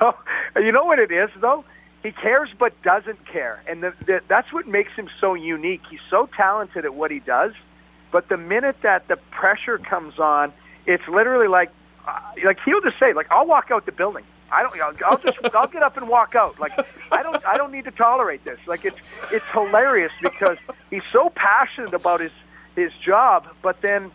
[0.00, 0.12] no,
[0.56, 1.64] you know what it is though.
[2.02, 5.82] He cares but doesn't care, and the, the, that's what makes him so unique.
[5.88, 7.52] He's so talented at what he does,
[8.10, 10.52] but the minute that the pressure comes on,
[10.84, 11.70] it's literally like,
[12.08, 14.24] uh, like he'll just say, like, "I'll walk out the building.
[14.52, 14.80] I don't.
[14.80, 15.38] I'll, I'll just.
[15.54, 16.60] I'll get up and walk out.
[16.60, 16.72] Like,
[17.10, 17.44] I don't.
[17.46, 18.58] I don't need to tolerate this.
[18.66, 18.98] Like, it's
[19.30, 20.58] it's hilarious because
[20.90, 22.32] he's so passionate about his
[22.76, 24.10] his job, but then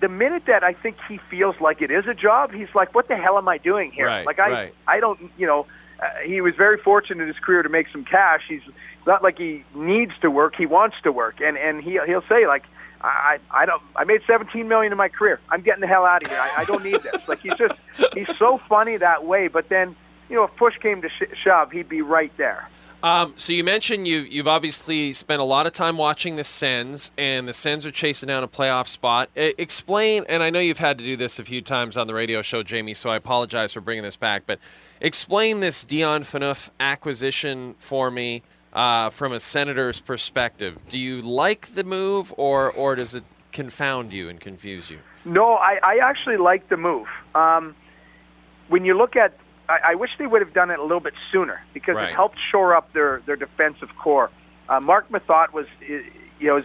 [0.00, 3.08] the minute that I think he feels like it is a job, he's like, "What
[3.08, 4.74] the hell am I doing here?" Right, like I, right.
[4.86, 5.66] I don't, you know,
[6.00, 8.42] uh, he was very fortunate in his career to make some cash.
[8.48, 8.62] He's
[9.06, 12.46] not like he needs to work; he wants to work, and and he he'll say
[12.46, 12.64] like,
[13.02, 13.82] "I I don't.
[13.96, 15.40] I made 17 million in my career.
[15.48, 16.38] I'm getting the hell out of here.
[16.40, 17.74] I, I don't need this." like he's just
[18.14, 19.48] he's so funny that way.
[19.48, 19.96] But then,
[20.28, 22.68] you know, if push came to sh- shove, he'd be right there.
[23.02, 27.10] Um, so you mentioned you you've obviously spent a lot of time watching the Sens,
[27.18, 29.28] and the Sens are chasing down a playoff spot.
[29.36, 32.14] E- explain, and I know you've had to do this a few times on the
[32.14, 32.94] radio show, Jamie.
[32.94, 34.60] So I apologize for bringing this back, but
[35.00, 40.78] explain this Dion Phaneuf acquisition for me uh, from a Senator's perspective.
[40.88, 44.98] Do you like the move, or or does it confound you and confuse you?
[45.24, 47.06] No, I, I actually like the move.
[47.34, 47.74] Um,
[48.68, 49.36] when you look at,
[49.68, 52.08] I, I wish they would have done it a little bit sooner because Right.
[52.10, 54.30] it helped shore up their their defensive corps.
[54.68, 56.02] Uh, Marc Methot was, you
[56.48, 56.64] know, was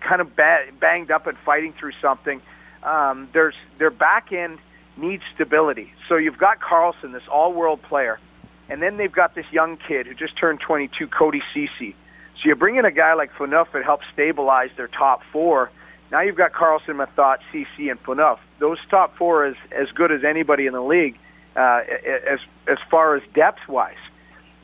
[0.00, 2.42] kind of ba- banged up and fighting through something.
[2.82, 4.58] Um, there's their back end
[4.96, 5.92] needs stability.
[6.08, 8.18] So you've got Karlsson, this all-world player,
[8.68, 11.94] and then they've got this young kid who just turned 22, Cody Ceci.
[12.42, 15.70] So you bring in a guy like Phaneuf that helps stabilize their top four.
[16.10, 18.38] Now you've got Karlsson, Methot, Ceci, and Phaneuf.
[18.58, 21.18] Those top four is as good as anybody in the league
[21.56, 21.80] uh,
[22.26, 23.96] as as far as depth wise.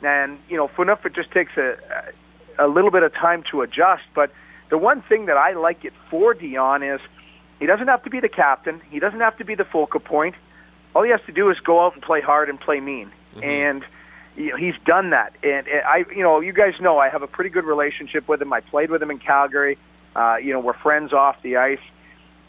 [0.03, 1.77] And you know, Phaneuf it just takes a
[2.59, 4.03] a little bit of time to adjust.
[4.13, 4.31] But
[4.69, 6.99] the one thing that I like it for Dion is
[7.59, 8.81] he doesn't have to be the captain.
[8.89, 10.35] He doesn't have to be the focal point.
[10.95, 13.11] All he has to do is go out and play hard and play mean.
[13.43, 13.83] And
[14.35, 15.33] you know, he's done that.
[15.43, 18.41] And and I, you know, you guys know I have a pretty good relationship with
[18.41, 18.51] him.
[18.53, 19.77] I played with him in Calgary.
[20.15, 21.79] Uh, you know, we're friends off the ice.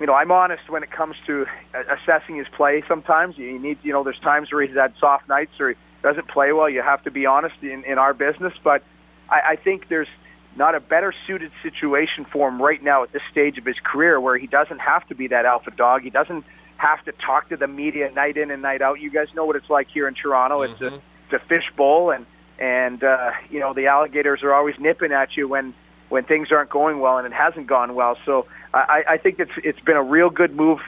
[0.00, 2.82] You know, I'm honest when it comes to assessing his play.
[2.88, 6.26] Sometimes you need, you know, there's times where he's had soft nights or he doesn't
[6.28, 6.68] play well.
[6.68, 8.52] You have to be honest in, in our business.
[8.64, 8.82] But
[9.30, 10.08] I, I think there's
[10.56, 14.20] not a better suited situation for him right now at this stage of his career
[14.20, 16.02] where he doesn't have to be that alpha dog.
[16.02, 16.44] He doesn't
[16.82, 19.00] have to talk to the media night in and night out.
[19.00, 20.62] You guys know what it's like here in Toronto.
[20.62, 20.86] It's a
[21.30, 22.26] it's a fishbowl, and
[22.58, 25.74] and uh, you know the alligators are always nipping at you when
[26.08, 28.18] when things aren't going well, and it hasn't gone well.
[28.26, 30.80] So I, I think it's it's been a real good move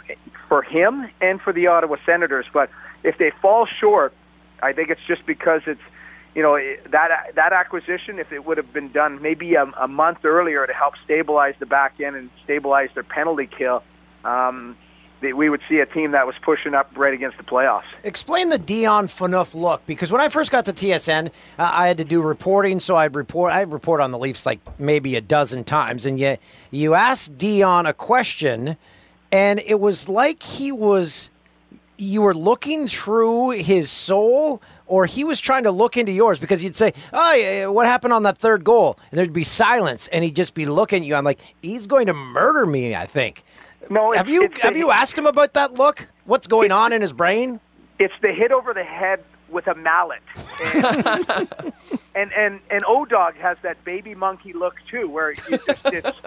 [0.48, 2.46] for him and for the Ottawa Senators.
[2.52, 2.70] But
[3.04, 4.12] if they fall short,
[4.62, 5.80] I think it's just because it's
[6.35, 6.59] you know
[6.90, 8.18] that that acquisition.
[8.18, 11.66] If it would have been done maybe a, a month earlier to help stabilize the
[11.66, 13.85] back end and stabilize their penalty kill.
[14.24, 14.76] Um,
[15.32, 17.84] we would see a team that was pushing up right against the playoffs.
[18.02, 21.30] Explain the Dion Phaneuf look because when I first got to TSN, uh,
[21.72, 23.52] I had to do reporting, so I'd report.
[23.52, 27.87] I report on the Leafs like maybe a dozen times, and yet you asked Dion
[27.87, 28.76] a question,
[29.32, 31.30] and it was like he was.
[31.96, 36.64] You were looking through his soul, or he was trying to look into yours because
[36.64, 40.34] you'd say, "Oh, what happened on that third goal?" And there'd be silence, and he'd
[40.34, 41.14] just be looking at you.
[41.14, 43.44] I'm like, "He's going to murder me." I think.
[43.90, 46.09] No, have you have you asked him about that look?
[46.25, 47.61] What's going on in his brain?
[47.99, 50.23] It's the hit over the head with a mallet.
[50.62, 50.85] And
[52.14, 56.20] and and, and O Dog has that baby monkey look too, where you just, it's,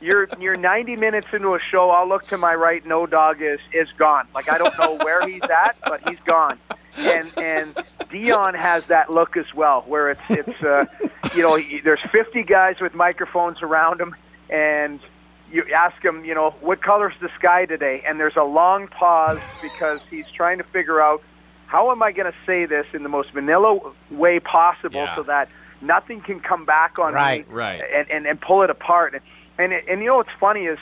[0.00, 1.90] you're you're 90 minutes into a show.
[1.90, 4.28] I'll look to my right, and O Dog is is gone.
[4.34, 6.58] Like I don't know where he's at, but he's gone.
[6.98, 10.86] And and Dion has that look as well, where it's it's uh,
[11.34, 14.14] you know he, there's 50 guys with microphones around him,
[14.48, 15.00] and
[15.50, 18.02] you ask him, you know, what color's the sky today?
[18.06, 21.22] And there's a long pause because he's trying to figure out
[21.66, 23.78] how am I going to say this in the most vanilla
[24.10, 25.16] way possible Yeah.
[25.16, 25.48] so that
[25.80, 27.82] nothing can come back on Right, me right.
[27.94, 29.14] and, and, and pull it apart.
[29.14, 29.22] And,
[29.58, 30.78] and, and you know what's funny is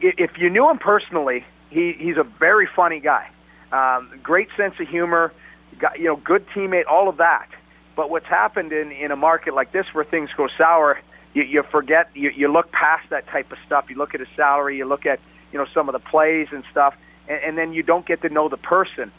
[0.00, 3.28] if you knew him personally, he, he's a very funny guy.
[3.72, 5.32] Um, great sense of humor,
[5.78, 7.48] got, you know, good teammate, all of that.
[7.96, 11.00] But what's happened in, in a market like this where things go sour,
[11.34, 13.86] you, you forget, you, you look past that type of stuff.
[13.90, 15.20] You look at his salary, you look at,
[15.52, 16.94] you know, some of the plays and stuff,
[17.28, 19.12] and, and then you don't get to know the person.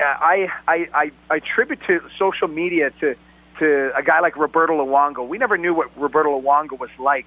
[0.00, 3.14] Uh, I, I, I, I attribute to social media to,
[3.58, 5.28] to a guy like Roberto Luongo.
[5.28, 7.26] We never knew what Roberto Luongo was like,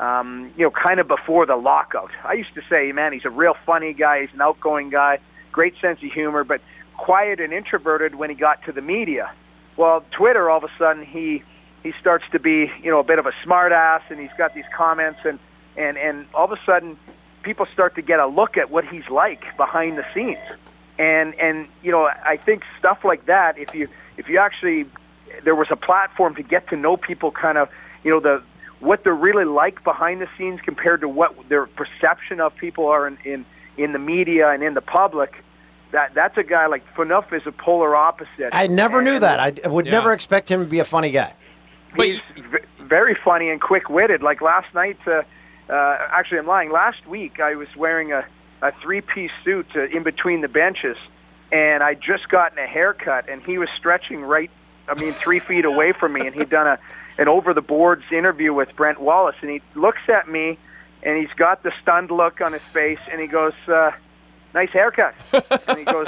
[0.00, 2.10] um, you know, kind of before the lockout.
[2.24, 4.22] I used to say, man, he's a real funny guy.
[4.22, 5.20] He's an outgoing guy,
[5.52, 6.60] great sense of humor, but
[6.96, 9.30] quiet and introverted when he got to the media.
[9.76, 11.44] Well, Twitter, all of a sudden, he
[11.82, 14.64] he starts to be, you know, a bit of a smartass, and he's got these
[14.76, 15.38] comments, and
[15.76, 16.98] and and all of a sudden,
[17.42, 20.38] people start to get a look at what he's like behind the scenes,
[20.98, 23.58] and and you know, I think stuff like that.
[23.58, 24.86] If you if you actually
[25.44, 27.68] there was a platform to get to know people, kind of,
[28.02, 28.42] you know, the
[28.80, 33.06] what they're really like behind the scenes compared to what their perception of people are
[33.06, 33.44] in in,
[33.76, 35.44] in the media and in the public.
[35.92, 38.50] That that's a guy like Phaneuf is a polar opposite.
[38.52, 39.40] I never knew that.
[39.64, 39.92] I would Yeah.
[39.92, 41.32] never expect him to be a funny guy.
[42.06, 44.22] He's v- very funny and quick-witted.
[44.22, 45.22] Like last night, uh,
[45.68, 46.70] uh, actually, I'm lying.
[46.70, 48.24] Last week, I was wearing a,
[48.62, 50.96] a three-piece suit uh, in between the benches,
[51.52, 54.50] and I just gotten a haircut, and he was stretching right,
[54.88, 56.78] I mean, three feet away from me, and he'd done a
[57.20, 60.56] an over-the-boards interview with Brent Wallace, and he looks at me,
[61.02, 63.90] and he's got the stunned look on his face, and he goes, uh,
[64.54, 65.14] "Nice haircut,"
[65.66, 66.06] and he goes.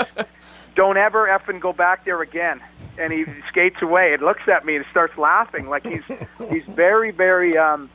[0.77, 2.61] Don't ever effing go back there again.
[3.01, 6.03] And he skates away and looks at me and starts laughing like he's
[6.51, 7.89] he's very very um,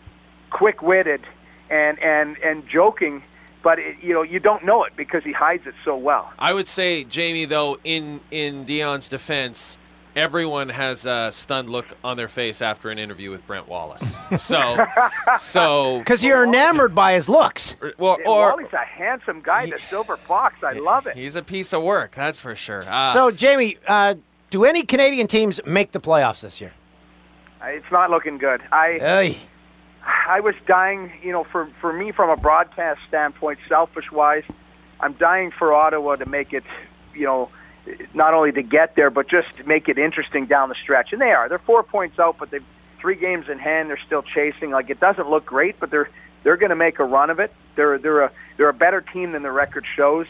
[0.50, 1.22] quick witted
[1.70, 3.24] and and and joking,
[3.64, 6.32] but it, you know you don't know it because he hides it so well.
[6.40, 9.78] I would say, Jamie, though, in in Dion's defense,
[10.16, 14.16] everyone has a stunned look on their face after an interview with Brent Wallace.
[14.38, 14.78] So,
[15.38, 17.76] so Because you're enamored by his looks.
[17.98, 20.64] Well, or Wally's a handsome guy, the silver fox.
[20.64, 21.16] I love it.
[21.18, 22.84] he's a piece of work, that's for sure.
[22.88, 24.16] Uh, so, Jamie, uh,
[24.56, 26.72] do any Canadian teams make the playoffs this year?
[27.62, 28.62] Uh, It's not looking good.
[28.72, 29.38] I Hey.
[30.28, 34.44] I was dying, you know, for for me from a broadcast standpoint, selfish wise,
[35.02, 36.64] I'm dying for Ottawa to make it,
[37.14, 37.50] you know,
[38.14, 41.12] not only to get there, but just to make it interesting down the stretch.
[41.12, 41.50] And they are.
[41.50, 42.64] They're four points out, but they've
[43.02, 43.90] three games in hand.
[43.90, 44.70] They're still chasing.
[44.72, 46.10] Like it doesn't look great, but they're
[46.44, 47.52] they're going to make a run of it.
[47.76, 50.28] They're they're a they're a better team than the record shows.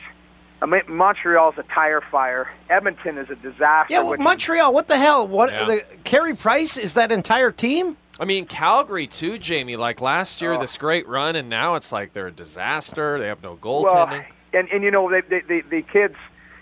[0.61, 2.49] I mean, Montreal's a tire fire.
[2.69, 3.93] Edmonton is a disaster.
[3.93, 5.27] Yeah, well, Montreal, what the hell?
[5.27, 5.65] What Yeah.
[5.65, 7.97] the Carey Price is that entire team?
[8.19, 9.75] I mean, Calgary too, Jamie.
[9.75, 10.45] Like last Oh.
[10.45, 13.19] year, this great run, and now it's like they're a disaster.
[13.19, 14.09] They have no goaltending.
[14.11, 16.15] Well, and and you know they, they, they, the kids,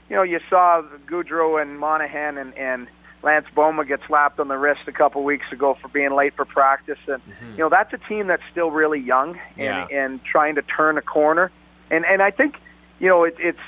[0.09, 2.87] you know, you saw Gaudreau and Monahan and and
[3.21, 6.43] Lance Bouma get slapped on the wrist a couple weeks ago for being late for
[6.45, 7.51] practice, and mm-hmm.
[7.51, 9.87] you know that's a team that's still really young and Yeah.
[9.91, 11.51] and trying to turn a corner,
[11.91, 12.55] and and I think
[12.99, 13.59] you know it, it's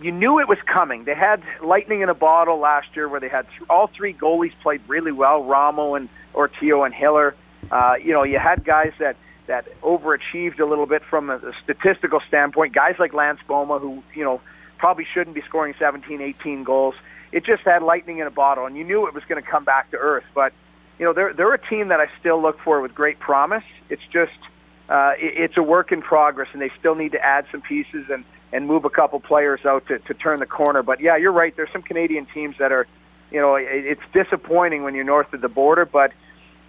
[0.00, 1.04] you knew it was coming.
[1.04, 4.52] They had lightning in a bottle last year where they had th- all three goalies
[4.62, 7.34] played really well, Ramo and Ortio and Hiller.
[7.70, 11.52] Uh, you know, you had guys that that overachieved a little bit from a, a
[11.64, 12.74] statistical standpoint.
[12.74, 14.40] Guys like Lance Bouma, who you know
[14.78, 16.94] probably shouldn't be scoring 17, 18 goals.
[17.32, 19.64] It just had lightning in a bottle, and you knew it was going to come
[19.64, 20.24] back to earth.
[20.34, 20.52] But
[20.98, 23.64] you know, they're they're a team that I still look for with great promise.
[23.90, 24.38] It's just
[24.88, 28.06] uh, it, it's a work in progress, and they still need to add some pieces
[28.10, 30.82] and and move a couple players out to to turn the corner.
[30.82, 31.54] But yeah, you're right.
[31.56, 32.86] There's some Canadian teams that are,
[33.30, 36.12] you know, it, it's disappointing when you're north of the border, but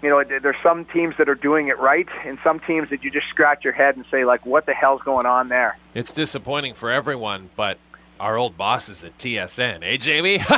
[0.02, 3.12] you know, there's some teams that are doing it right, and some teams that you
[3.12, 5.78] just scratch your head and say, like, what the hell's going on there?
[5.94, 7.78] It's disappointing for everyone, but
[8.18, 10.40] our old bosses at TSN, eh, Jamie?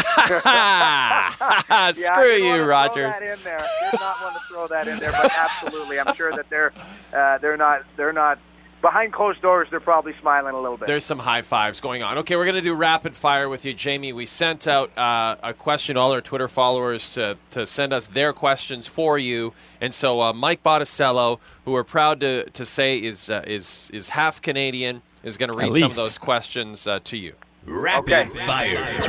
[0.46, 3.16] Yeah, Screw you, Rogers.
[3.16, 3.68] Throw that in there.
[3.92, 6.74] Did not want to throw that in there, but absolutely, I'm sure that they're
[7.14, 8.40] uh, they're not they're not
[8.82, 9.68] behind closed doors.
[9.70, 10.88] They're probably smiling a little bit.
[10.88, 12.18] There's some high fives going on.
[12.20, 14.12] Okay, we're going to do rapid fire with you, Jamie.
[14.14, 18.08] We sent out uh, a question to all our Twitter followers to, to send us
[18.08, 19.54] their questions for you.
[19.80, 24.10] And so uh, Mike Botticello, who we're proud to, to say is, uh, is, is
[24.10, 27.34] half Canadian, is going to read some of those questions uh, to you.
[27.66, 29.00] Rapid fire.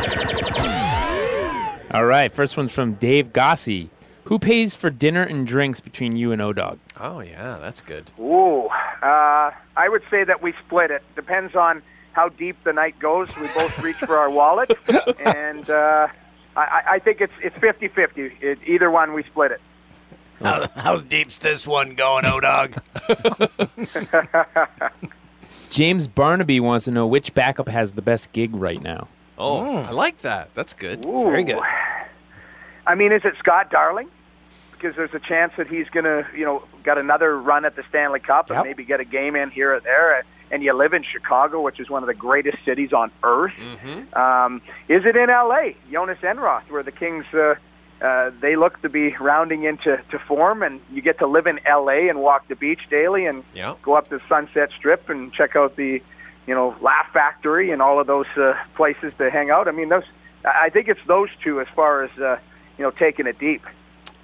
[1.91, 3.91] All right, first one's from Dave Gossi.
[4.25, 6.79] Who pays for dinner and drinks between you and O-Dog?
[7.01, 8.11] Oh, yeah, that's good.
[8.19, 8.67] Ooh,
[9.03, 11.03] uh, I would say that we split it.
[11.17, 11.83] Depends on
[12.13, 13.35] how deep the night goes.
[13.37, 14.73] We both reach for our wallet,
[15.21, 16.09] and uh,
[16.57, 18.33] I, I think it's it's 50-50.
[18.41, 19.61] It, either one, we split it.
[20.41, 22.75] How, how's deep's this one going, O Dog?
[25.71, 29.09] James Barnaby wants to know which backup has the best gig right now.
[29.39, 30.55] Oh, I like that.
[30.55, 31.05] That's good.
[31.07, 31.25] Ooh.
[31.25, 31.61] Very good.
[32.87, 34.09] I mean, is it Scott Darling?
[34.73, 37.85] Because there's a chance that he's going to, you know, got another run at the
[37.89, 40.25] Stanley Cup and maybe get a game in here or there.
[40.51, 43.53] And you live in Chicago, which is one of the greatest cities on earth.
[43.59, 44.15] Mm-hmm.
[44.19, 47.55] Um, is it in L.A., Jhonas Enroth, where the Kings uh,
[48.03, 51.61] uh, they look to be rounding into to form, and you get to live in
[51.65, 52.09] L.A.
[52.09, 53.75] and walk the beach daily and Yeah.
[53.83, 56.03] go up the Sunset Strip and check out the,
[56.49, 59.69] you know, Laugh Factory and all of those uh, places to hang out.
[59.69, 60.05] I mean, those.
[60.45, 62.39] I think it's those two as far as uh,
[62.79, 63.65] you know taking it deep.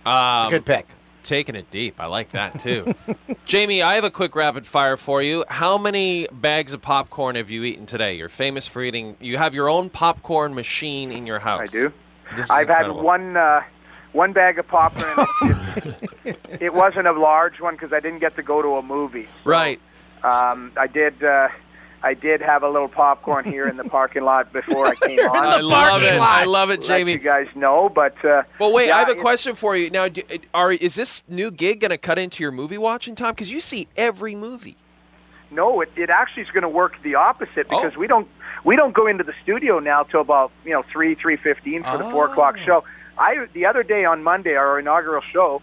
[0.06, 0.86] Um, It's a good pick.
[1.22, 2.00] Taking it deep.
[2.00, 2.94] I like that too.
[3.44, 5.44] Jamie, I have a quick rapid fire for you.
[5.48, 8.14] How many bags of popcorn have you eaten today?
[8.14, 9.16] You're famous for eating.
[9.20, 11.60] You have your own popcorn machine in your house.
[11.62, 11.92] I do.
[12.36, 12.96] This is I've incredible.
[12.96, 13.62] had one uh,
[14.12, 15.26] one bag of popcorn.
[16.24, 19.28] it, it wasn't a large one because I didn't get to go to a movie.
[19.44, 19.80] Right.
[20.22, 21.22] Um, I did.
[21.22, 21.48] Uh,
[22.02, 25.36] I did have a little popcorn here in the parking lot before I came on.
[25.36, 26.20] I love it.
[26.20, 27.12] I love it, Let Jamie.
[27.12, 29.90] you guys know, but uh, But wait, yeah, I have a question for you.
[29.90, 30.22] Now, do,
[30.54, 33.32] are is this new gig going to cut into your movie watching time?
[33.32, 34.76] Because you see every movie.
[35.50, 37.80] No, it, it actually is going to work the opposite Oh.
[37.82, 38.28] because we don't
[38.64, 41.96] we don't go into the studio now till about you know three three fifteen for
[41.98, 42.64] the four o'clock Oh.
[42.64, 42.84] show.
[43.18, 45.62] I the other day on Monday our inaugural show,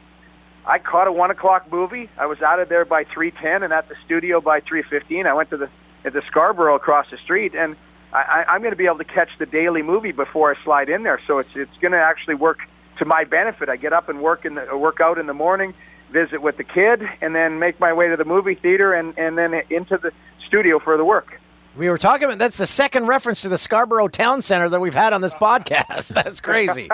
[0.65, 2.09] I caught a one o'clock movie.
[2.17, 5.27] I was out of there by three ten and at the studio by three fifteen.
[5.27, 5.69] I went to the
[6.05, 7.75] at the Scarborough across the street and.
[8.13, 11.03] I, I'm going to be able to catch the daily movie before I slide in
[11.03, 12.59] there, so it's it's going to actually work
[12.99, 13.67] to my benefit.
[13.67, 15.73] I get up and work in the work out in the morning,
[16.11, 19.37] visit with the kid, and then make my way to the movie theater and and
[19.37, 20.13] then into the
[20.47, 21.41] studio for the work.
[21.75, 24.95] We were talking about that's the second reference to the Scarborough Town Center that we've
[24.95, 26.07] had on this podcast.
[26.13, 26.87] That's crazy.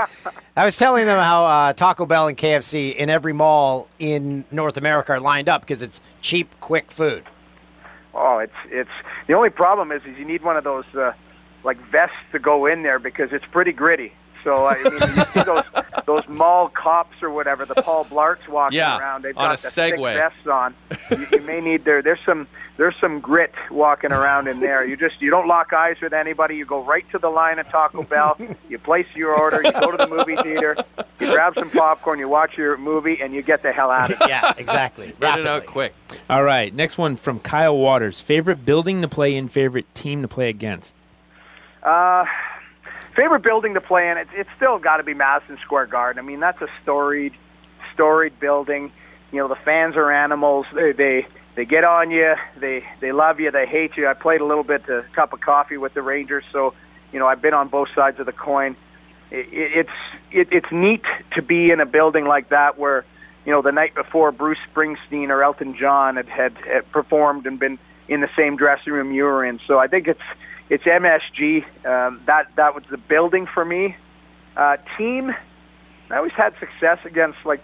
[0.58, 4.78] I was telling them how uh, Taco Bell and KFC in every mall in North
[4.78, 7.24] America are lined up because it's cheap, quick food.
[8.14, 8.90] Oh, it's it's
[9.28, 11.14] the only problem is is you need one of those uh,
[11.64, 14.14] like vests to go in there because it's pretty gritty.
[14.44, 15.64] So I mean, you see those
[16.16, 19.24] those mall cops or whatever, the Paul Blarts walking Yeah, around.
[19.24, 20.16] They've on got a the thick Segway.
[20.16, 20.76] vests on.
[21.12, 22.02] You, you may need there.
[22.02, 22.48] There's some
[22.78, 24.86] there's some grit walking around in there.
[24.86, 26.56] You just you don't lock eyes with anybody.
[26.56, 28.38] You go right to the line at Taco Bell.
[28.70, 29.62] You place your order.
[29.64, 30.76] You go to the movie theater.
[31.20, 32.18] You grab some popcorn.
[32.20, 34.28] You watch your movie, and you get the hell out of it.
[34.30, 35.14] Yeah, exactly.
[35.20, 35.94] Get it out quick.
[36.30, 38.20] All right, next one from Kyle Waters.
[38.20, 40.96] Favorite building to play in, favorite team to play against.
[41.84, 42.26] Uh,
[43.16, 44.18] favorite building to play in?
[44.18, 46.24] It's, it's still got to be Madison Square Garden.
[46.24, 47.34] I mean, that's a storied,
[47.94, 48.92] storied building.
[49.32, 50.66] You know, the fans are animals.
[50.74, 52.36] They they they get on you.
[52.58, 53.52] They they love you.
[53.52, 54.08] They hate you.
[54.08, 56.74] I played a little bit a cup of coffee with the Rangers, so
[57.12, 58.76] you know I've been on both sides of the coin.
[59.30, 59.90] It, it, it's
[60.32, 63.06] it, it's neat to be in a building like that where
[63.46, 67.60] you know the night before Bruce Springsteen or Elton John had had, had performed and
[67.60, 69.60] been in the same dressing room you were in.
[69.68, 70.20] So I think it's
[70.72, 71.66] it's MSG.
[71.86, 73.98] Um, that that was the building for me.
[74.56, 75.36] Uh, team,
[76.10, 77.62] I always had success against like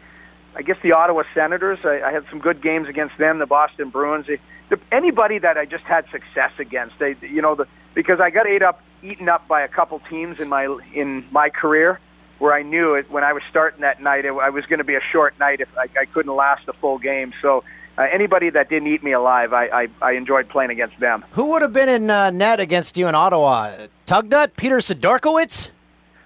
[0.53, 1.79] I guess the Ottawa Senators.
[1.85, 3.39] I, I had some good games against them.
[3.39, 4.27] The Boston Bruins.
[4.27, 6.99] The, anybody that I just had success against.
[6.99, 10.41] They, you know, the because I got ate up, eaten up by a couple teams
[10.41, 12.01] in my in my career,
[12.39, 14.25] where I knew it when I was starting that night.
[14.25, 16.73] It, I was going to be a short night if I, I couldn't last a
[16.73, 17.33] full game.
[17.41, 17.63] So.
[17.97, 21.25] Uh, anybody that didn't eat me alive, I, I, I enjoyed playing against them.
[21.31, 23.71] Who would have been in uh, net against you in Ottawa?
[24.05, 25.69] Tugnutt, Peter Sidorkiewicz,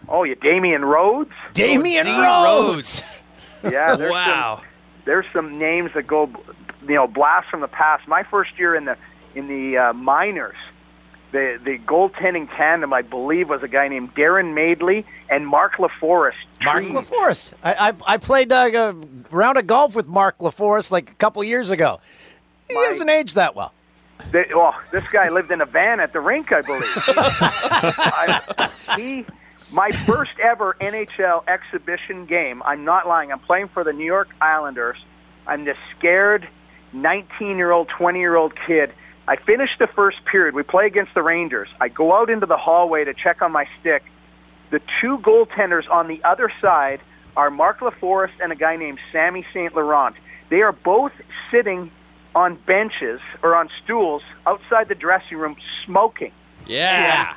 [0.09, 1.31] Oh, yeah, Damian Rhodes?
[1.53, 2.11] Damian D.
[2.11, 3.21] Rhodes.
[3.63, 4.57] Yeah, there's Wow.
[4.57, 4.65] some
[5.05, 6.29] there's some names that go,
[6.87, 8.07] you know, blast from the past.
[8.07, 8.97] My first year in the
[9.35, 10.57] in the uh, minors,
[11.31, 16.33] the the goaltending tandem, I believe, was a guy named Darrin Madeley and Mark LaForest.
[16.61, 17.53] Mark LaForest.
[17.63, 21.43] I, I, I played uh, a round of golf with Mark LaForest like a couple
[21.43, 21.99] years ago.
[22.67, 23.73] He hasn't aged that well.
[24.31, 26.83] They, oh, this guy lived in a van at the rink, I believe.
[26.95, 29.25] I, he,
[29.71, 32.61] my first ever NHL exhibition game.
[32.63, 33.31] I'm not lying.
[33.31, 34.97] I'm playing for the New York Islanders.
[35.47, 36.47] I'm this scared
[36.93, 38.93] 19 year old, 20 year old kid.
[39.31, 40.55] I finish the first period.
[40.55, 41.69] We play against the Rangers.
[41.79, 44.03] I go out into the hallway to check on my stick.
[44.71, 46.99] The two goaltenders on the other side
[47.37, 49.73] are Mark LaForest and a guy named Sammy St.
[49.73, 50.17] Laurent.
[50.49, 51.13] They are both
[51.49, 51.91] sitting
[52.35, 55.55] on benches or on stools outside the dressing room
[55.85, 56.33] smoking.
[56.67, 57.33] Yeah.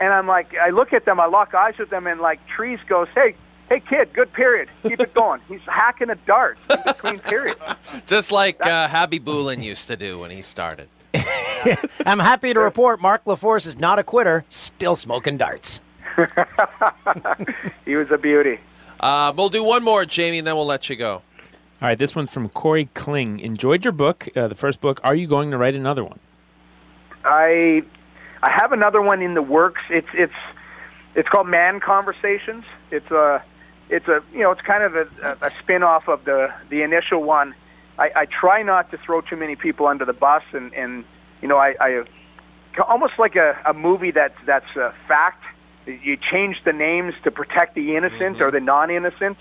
[0.00, 2.80] And I'm like, I look at them, I lock eyes with them, and like Trees
[2.86, 3.34] goes, "Hey,
[3.70, 4.68] hey, kid, good period.
[4.82, 7.60] Keep it going." He's hacking a dart in between periods.
[8.06, 10.88] Just like uh, Happy Boolin used to do when he started.
[12.06, 15.80] I'm happy to report Mark LaForest is not a quitter, still smoking darts.
[17.84, 18.60] He was a beauty.
[18.98, 21.14] Uh, we'll do one more, Jamie, and then we'll let you go.
[21.14, 23.40] All right, this one's from Corey Kling.
[23.40, 25.00] Enjoyed your book, uh, the first book.
[25.04, 26.18] Are you going to write another one?
[27.24, 27.82] I
[28.42, 29.82] I have another one in the works.
[29.90, 30.32] It's it's
[31.14, 32.64] it's called Man Conversations.
[32.90, 33.42] It's a
[33.90, 37.22] it's a you know it's kind of a, a spin off of the the initial
[37.22, 37.54] one.
[37.98, 41.04] I, I try not to throw too many people under the bus, and and
[41.40, 42.04] you know I, I
[42.88, 45.44] almost like a, a movie that's that's a fact.
[45.86, 49.36] You change the names to protect the innocent or the non-innocent.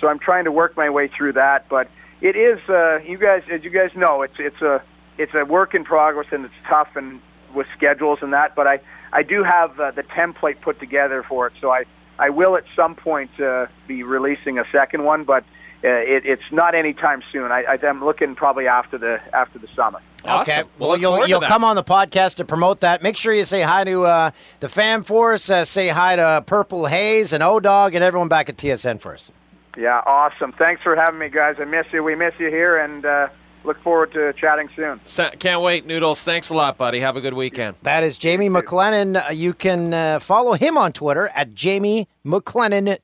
[0.00, 1.90] So I'm trying to work my way through that, but
[2.20, 4.82] it is uh, you guys as you guys know it's it's a
[5.18, 7.20] it's a work in progress and it's tough and
[7.54, 8.54] with schedules and that.
[8.54, 8.80] But I
[9.12, 11.84] I do have uh, the template put together for it, so I
[12.18, 15.44] I will at some point uh, be releasing a second one, but
[15.88, 17.50] it, it's not anytime soon.
[17.50, 20.00] I, I, I'm looking probably after the after the summer.
[20.24, 20.64] Okay.
[20.78, 23.02] Well, you'll, you'll come on the podcast to promote that.
[23.02, 25.48] Make sure you say hi to uh, the fan force.
[25.48, 29.32] Uh, say hi to Purple Haze and O Dog and everyone back at TSN first.
[29.78, 30.52] Yeah, awesome.
[30.52, 31.56] Thanks for having me, guys.
[31.58, 32.02] I miss you.
[32.02, 33.28] We miss you here, and uh,
[33.64, 35.00] look forward to chatting soon.
[35.04, 36.22] Sa- Can't wait, Noodles.
[36.24, 37.00] Thanks a lot, buddy.
[37.00, 37.76] Have a good weekend.
[37.82, 39.22] That is Jamie McLennan.
[39.28, 42.08] Uh, You can uh, follow him on Twitter at Jamie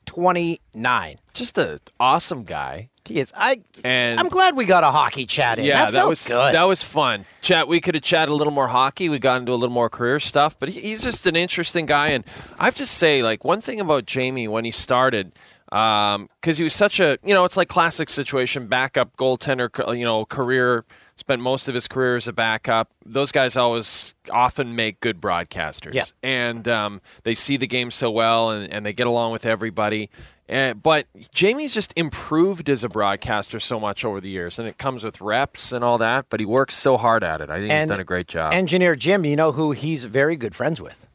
[0.07, 1.17] McLennan29.
[1.35, 2.89] Just an awesome guy.
[3.05, 3.33] He is.
[3.37, 3.61] I.
[3.85, 5.65] And I'm glad we got a hockey chat in.
[5.65, 6.55] Yeah, that, felt was good.
[6.55, 7.25] that was fun.
[7.41, 7.69] Chat.
[7.69, 9.09] We could have chatted a little more hockey.
[9.09, 12.09] We got into a little more career stuff, but he- he's just an interesting guy.
[12.09, 12.25] And
[12.59, 15.33] I have to say, like one thing about Jamie when he started,
[15.71, 19.97] because he was such a you know, it's like classic situation, backup goaltender.
[19.97, 20.85] You know, career
[21.17, 22.91] spent most of his career as a backup.
[23.05, 25.95] Those guys always often make good broadcasters.
[25.95, 26.05] Yeah.
[26.23, 30.11] and um, they see the game so well, and, and they get along with everybody.
[30.49, 34.79] Uh, but Jamie's just improved as a broadcaster so much over the years, and it
[34.79, 36.27] comes with reps and all that.
[36.29, 37.51] But he works so hard at it.
[37.51, 38.53] I think he's done a great job.
[38.53, 41.07] Engineer Jim, you know who he's very good friends with?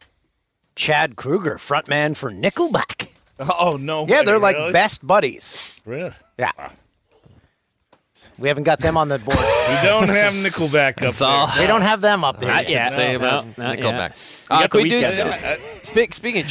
[0.76, 3.10] Chad Kroeger, frontman for Nickelback.
[3.60, 4.06] Oh no!
[4.08, 4.72] Yeah, they're like really?
[4.74, 5.80] best buddies.
[5.86, 6.12] Really?
[6.38, 6.52] Yeah.
[8.38, 9.38] We haven't got them on the board.
[9.72, 11.62] We don't have Nickelback up there.
[11.62, 12.52] We don't have them up there.
[12.54, 12.92] Not yet.
[12.92, 12.92] yet.
[12.94, 14.10] Say about no, not Nickelback.
[14.10, 14.16] yet.
[14.50, 14.98] Uh, got can we do?
[14.98, 15.30] weekend.
[15.30, 16.48] Uh, speak, speaking of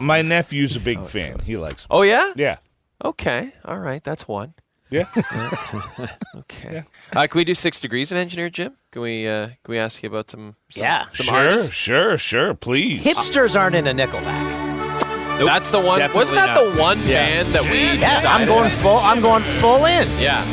[0.00, 1.36] My nephew's a big fan.
[1.44, 1.86] He likes.
[1.90, 2.58] oh yeah, Yeah.
[3.04, 4.54] okay, all right, that's one.
[4.90, 5.06] Yeah.
[6.34, 6.84] Okay.
[7.14, 8.74] Uh, can we do six degrees of engineer, Jim?
[8.92, 9.26] Can we?
[9.26, 10.56] Uh, can we ask you about some?
[10.70, 11.04] some Yeah.
[11.12, 11.72] some sure, artists?
[11.72, 12.54] sure, sure.
[12.54, 13.02] Please.
[13.04, 15.44] Hipsters aren't into Nickelback.
[15.44, 16.00] That's the one.
[16.12, 17.06] Wasn't that Definitely the one Yeah.
[17.42, 17.98] band that we?
[18.00, 18.98] Yeah, I'm going full.
[18.98, 20.06] I'm going full in.
[20.20, 20.44] Yeah.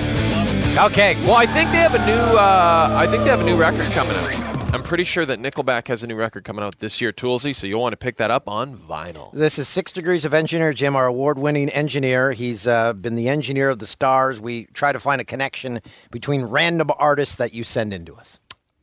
[0.85, 1.15] Okay.
[1.25, 2.13] Well, I think they have a new.
[2.13, 4.56] Uh, I think they have a new record coming out.
[4.73, 7.55] I'm pretty sure that Nickelback has a new record coming out this year, Toolsy.
[7.55, 9.31] So you'll want to pick that up on vinyl.
[9.33, 12.33] This is Six Degrees of Engineer Jim, our award-winning engineer.
[12.33, 14.39] He's uh, been the engineer of the stars.
[14.41, 15.79] We try to find a connection
[16.11, 18.39] between random artists that you send in to us.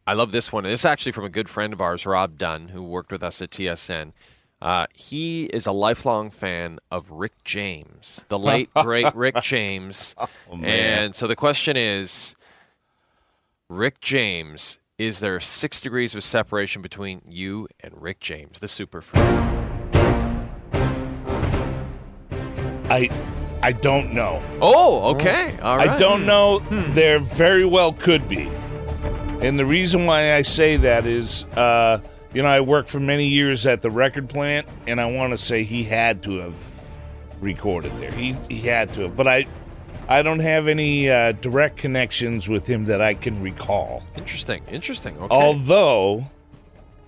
[0.06, 0.64] I love this one.
[0.64, 3.40] This is actually from a good friend of ours, Rob Dunn, who worked with us
[3.40, 4.12] at TSN.
[4.60, 10.14] Uh, he is a lifelong fan of Rick James, the late great Rick James.
[10.50, 10.64] man.
[10.64, 12.34] and so the question is,
[13.68, 19.00] Rick James, is there six degrees of separation between you and Rick James, the super
[19.00, 19.22] freak?
[22.88, 23.08] I,
[23.62, 24.40] I don't know.
[24.60, 25.58] Oh, okay.
[25.62, 25.88] All right.
[25.90, 26.60] I don't know.
[26.92, 28.48] There very well could be.
[29.40, 32.00] And the reason why I say that is, uh,
[32.32, 35.38] you know, I worked for many years at the record plant, and I want to
[35.38, 36.54] say he had to have
[37.40, 38.12] recorded there.
[38.12, 39.46] He he had to have, but I.
[40.08, 44.02] I don't have any uh, direct connections with him that I can recall.
[44.16, 44.62] Interesting.
[44.70, 45.16] Interesting.
[45.16, 45.34] Okay.
[45.34, 46.24] Although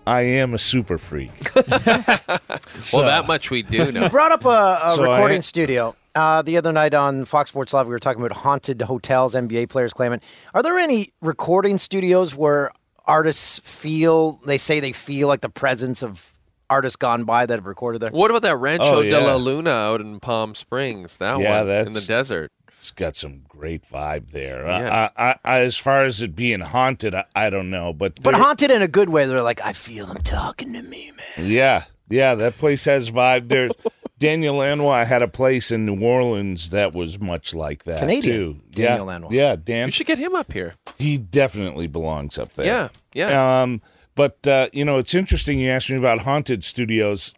[0.07, 1.31] I am a super freak.
[1.57, 3.85] well, that much we do know.
[3.85, 4.09] You know.
[4.09, 5.95] brought up a, a So I- recording studio.
[6.15, 9.69] Uh, the other night on Fox Sports Live, we were talking about haunted hotels, NBA
[9.69, 10.23] players claiming.
[10.55, 12.71] Are there any recording studios where
[13.05, 16.33] artists feel, they say they feel like the presence of
[16.71, 18.09] artists gone by that have recorded there?
[18.11, 21.19] What about that Rancho Oh, de la Luna out in Palm Springs?
[21.19, 22.51] That Yeah, one in the desert.
[22.77, 24.67] It's got some great vibe there.
[24.67, 25.11] Yeah.
[25.17, 28.35] I, I, I, as far as it being haunted, I, I don't know, but But
[28.35, 29.25] haunted in a good way.
[29.25, 31.49] They're like, I feel them talking to me, man.
[31.49, 33.49] Yeah, yeah, that place has vibe.
[33.49, 33.71] There,
[34.19, 38.01] Daniel Lanois had a place in New Orleans that was much like that.
[38.01, 38.61] Canadian too.
[38.71, 39.31] Daniel yeah, Lanois.
[39.31, 39.89] Yeah, Dan.
[39.89, 40.75] You should get him up here.
[40.99, 42.67] He definitely belongs up there.
[42.67, 43.63] Yeah, yeah.
[43.63, 43.83] Um,
[44.15, 45.61] but uh, you know, it's interesting.
[45.61, 47.35] You asked me about haunted studios.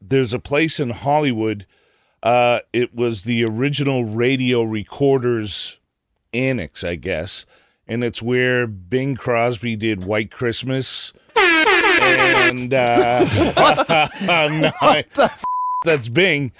[0.00, 1.66] There's a place in Hollywood.
[2.22, 5.78] Uh, it was the original radio recorders
[6.34, 7.46] annex, I guess,
[7.88, 11.12] and it's where Bing Crosby did White Christmas.
[11.36, 13.24] And uh,
[14.22, 15.04] no, I-
[15.84, 16.52] that's Bing.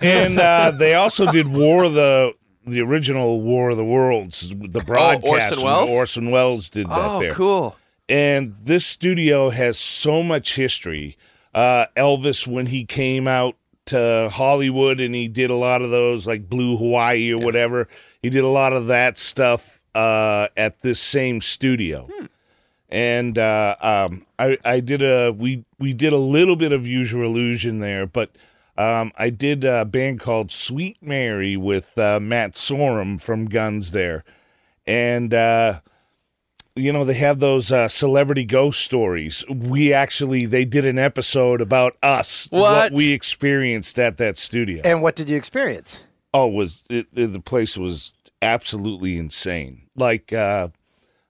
[0.00, 2.32] And uh, they also did War of the
[2.66, 5.24] the original War of the Worlds, the broadcast.
[5.24, 5.90] Oh, Orson Welles?
[5.90, 7.32] Orson Welles did that Oh, there.
[7.34, 7.76] cool.
[8.08, 11.16] And this studio has so much history.
[11.54, 13.56] Uh, Elvis, when he came out
[13.90, 17.88] to Hollywood and he did a lot of those, like Blue Hawaii or whatever,
[18.22, 22.08] he did a lot of that stuff uh, at this same studio.
[22.88, 27.12] And uh, um, I, I did a we we did a little bit of Use
[27.12, 28.30] Your Illusion there, but
[28.76, 34.24] um, I did a band called Sweet Mary with uh, Matt Sorum from Guns there,
[34.86, 35.80] and uh,
[36.76, 39.44] you know they have those uh, celebrity ghost stories.
[39.48, 42.92] We actually they did an episode about us, What?
[42.92, 44.82] we experienced at that studio.
[44.84, 46.04] And what did you experience?
[46.32, 48.12] Oh, was it, it- the place was
[48.42, 49.82] absolutely insane.
[49.96, 50.68] Like uh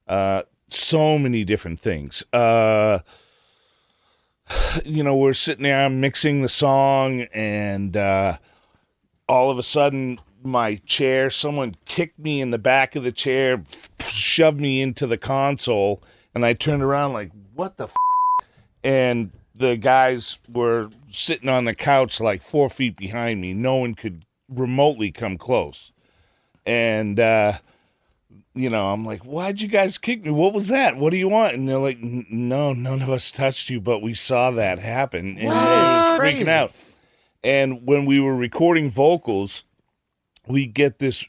[0.06, 2.24] uh so many different things.
[2.32, 3.00] Uh
[4.84, 8.38] you know, we're sitting there I'm mixing the song, and uh,
[9.28, 13.62] all of a sudden, my chair, someone kicked me in the back of the chair,
[14.10, 16.02] shoved me into the console,
[16.34, 17.94] and I turned around like, what the f-?
[18.82, 23.52] And the guys were sitting on the couch like four feet behind me.
[23.52, 25.92] No one could remotely come close.
[26.64, 27.58] And, uh,
[28.54, 30.30] you know, I'm like, why'd you guys kick me?
[30.30, 30.96] What was that?
[30.96, 31.54] What do you want?
[31.54, 35.36] And they're like, no, none of us touched you, but we saw that happen.
[35.38, 36.44] And That I was crazy.
[36.44, 36.72] freaking out.
[37.42, 39.64] And when we were recording vocals,
[40.46, 41.24] we get this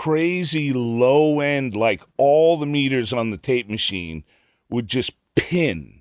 [0.00, 4.24] crazy low end, like all the meters on the tape machine
[4.70, 6.00] would just pin.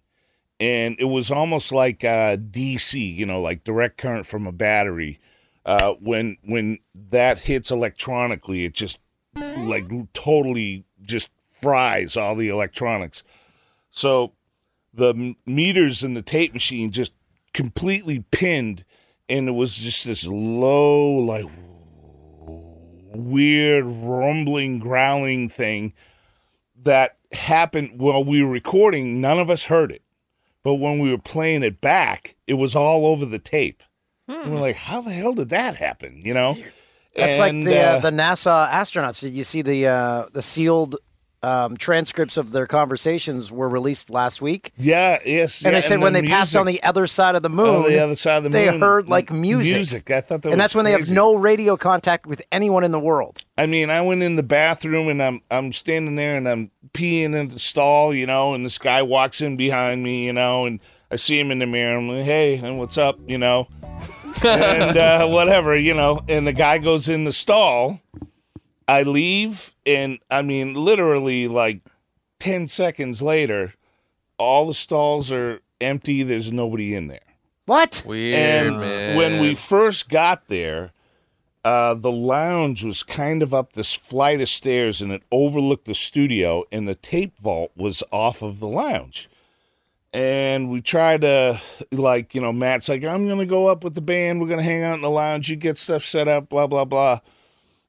[0.58, 5.20] And it was almost like uh, DC, you know, like direct current from a battery.
[5.66, 6.80] Uh, when when
[7.10, 9.00] that hits electronically, it just
[9.36, 11.30] like totally just
[11.62, 13.22] fries all the electronics.
[13.92, 14.32] So
[14.94, 17.12] the meters in the tape machine just
[17.54, 18.86] completely pinned,
[19.28, 21.46] and it was just this low, like
[23.14, 25.94] weird rumbling, growling thing
[26.84, 29.22] that happened while we were recording.
[29.22, 30.02] None of us heard it,
[30.64, 33.84] but when we were playing it back, it was all over the tape.
[34.28, 36.22] And we're like, how the hell did that happen?
[36.24, 36.56] You know?
[37.16, 39.20] That's And, like the uh, uh, the NASA astronauts.
[39.20, 40.98] Did you see the uh, the sealed
[41.42, 44.74] um, transcripts of their conversations were released last week?
[44.78, 45.64] Yeah, yes.
[45.64, 47.68] And yeah, they said when the they passed on the other side of the moon,
[47.68, 49.74] Oh, the other side of the they moon, heard like music.
[49.76, 50.12] music.
[50.12, 52.92] I thought that and was that's when they have no radio contact with anyone in
[52.92, 53.40] the world.
[53.58, 57.36] I mean, I went in the bathroom and I'm I'm standing there and I'm peeing
[57.36, 60.80] in the stall, you know, and this guy walks in behind me, you know, and
[61.12, 61.98] I see him in the mirror.
[61.98, 63.68] I'm like, hey, and what's up, you know,
[64.44, 66.22] and uh, whatever, you know.
[66.28, 68.00] And the guy goes in the stall.
[68.90, 71.82] I leave, and I mean, literally, like
[72.40, 73.76] ten seconds later,
[74.40, 76.24] all the stalls are empty.
[76.24, 77.20] There's nobody in there.
[77.66, 78.02] What?
[78.04, 79.16] Weird, and man.
[79.16, 80.92] when we first got there,
[81.64, 85.94] uh, the lounge was kind of up this flight of stairs and it overlooked the
[85.94, 89.30] studio, and the tape vault was off of the lounge.
[90.12, 91.62] And we tried to,
[91.92, 94.42] like, you know, Matt's like, I'm going to go up with the band.
[94.42, 95.48] We're going to hang out in the lounge.
[95.48, 97.20] You get stuff set up, blah, blah, blah.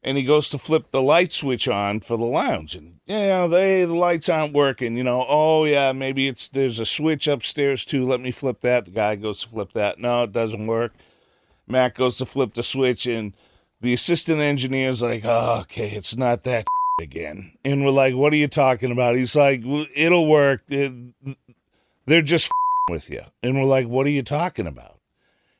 [0.02, 2.74] And he goes to flip the light switch on for the lounge.
[2.74, 4.96] And, you know, they, the lights aren't working.
[4.96, 8.06] You know, oh, yeah, maybe it's, there's a switch upstairs too.
[8.06, 8.86] Let me flip that.
[8.86, 9.98] The guy goes to flip that.
[9.98, 10.94] No, it doesn't work.
[11.66, 13.34] Matt goes to flip the switch, and
[13.80, 16.64] the assistant engineer's like, oh, okay, it's not that
[17.00, 17.52] again.
[17.64, 19.16] And we're like, what are you talking about?
[19.16, 19.62] He's like,
[19.94, 20.62] it'll work.
[20.68, 21.14] It-
[22.06, 22.50] they're just
[22.90, 23.22] with you.
[23.42, 24.98] And we're like, what are you talking about?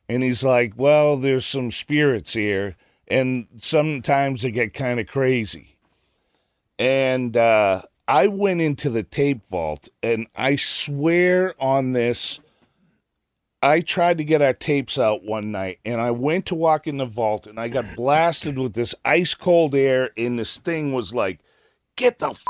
[0.08, 2.76] And he's like, well, there's some spirits here,
[3.10, 5.76] and sometimes they get kind of crazy.
[6.78, 12.40] And uh, I went into the tape vault, and I swear on this,
[13.62, 16.96] I tried to get our tapes out one night, and I went to walk in
[16.96, 21.12] the vault, and I got blasted with this ice cold air, and this thing was
[21.12, 21.40] like,
[21.96, 22.42] "Get the f-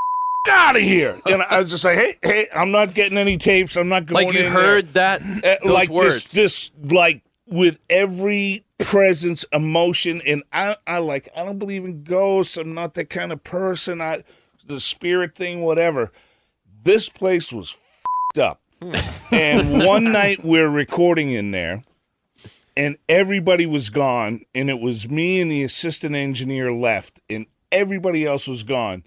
[0.49, 3.77] out of here!" And I was just like, "Hey, hey, I'm not getting any tapes.
[3.77, 6.31] I'm not going." Like you heard there." that Uh, those like words.
[6.31, 12.03] this, this, like with every presence, emotion, and I, I like, I don't believe in
[12.03, 12.57] ghosts.
[12.57, 14.01] I'm not that kind of person.
[14.01, 14.25] I,
[14.67, 16.11] the spirit thing, whatever.
[16.83, 17.77] This place was
[18.35, 18.61] f***ed up.
[18.83, 18.95] Hmm.
[19.35, 21.85] and one night we're recording in there,
[22.77, 28.25] and everybody was gone, and it was me and the assistant engineer left, and everybody
[28.25, 29.05] else was gone.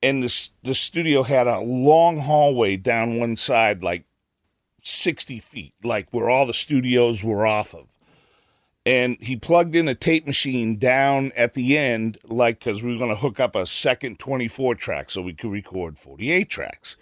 [0.00, 4.04] And the the studio had a long hallway down one side, like
[4.82, 7.97] 60 feet, like where all the studios were off of.
[8.86, 12.98] And he plugged in a tape machine down at the end, like because we were
[12.98, 16.96] going to hook up a second 24 track so we could record 48 tracks.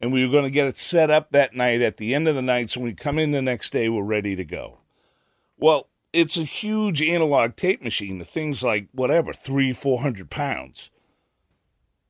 [0.00, 2.34] And we were going to get it set up that night at the end of
[2.34, 4.78] the night so when we come in the next day, we're ready to go.
[5.56, 8.18] Well, it's a huge analog tape machine.
[8.18, 10.90] The thing's like, whatever, three, 400 pounds.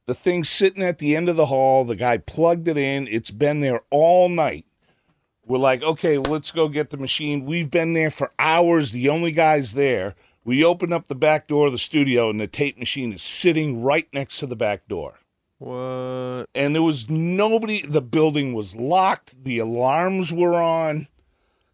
[0.06, 1.84] The thing's sitting at the end of the hall.
[1.84, 3.06] The guy plugged it in.
[3.08, 4.64] It's been there all night.
[5.48, 7.46] We're like, okay, let's go get the machine.
[7.46, 8.90] We've been there for hours.
[8.90, 10.14] The only guy's there.
[10.44, 13.82] We open up the back door of the studio, and the tape machine is sitting
[13.82, 15.20] right next to the back door.
[15.56, 16.46] What?
[16.54, 17.80] And there was nobody.
[17.80, 19.42] The building was locked.
[19.42, 21.08] The alarms were on.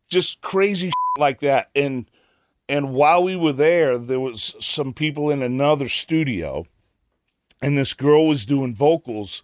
[0.08, 1.70] Just crazy like that.
[1.74, 2.08] And
[2.68, 6.64] and while we were there, there was some people in another studio,
[7.60, 9.42] and this girl was doing vocals,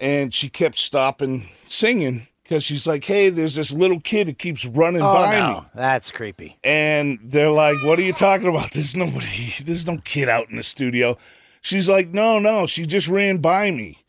[0.00, 4.66] and she kept stopping singing because she's like, "Hey, there's this little kid that keeps
[4.66, 6.58] running Oh by no, me." that's creepy.
[6.62, 8.70] And they're like, What are you talking about?
[8.72, 11.16] There's nobody, there's no kid out in the studio.
[11.62, 14.04] She's like, No, no, she just ran by me.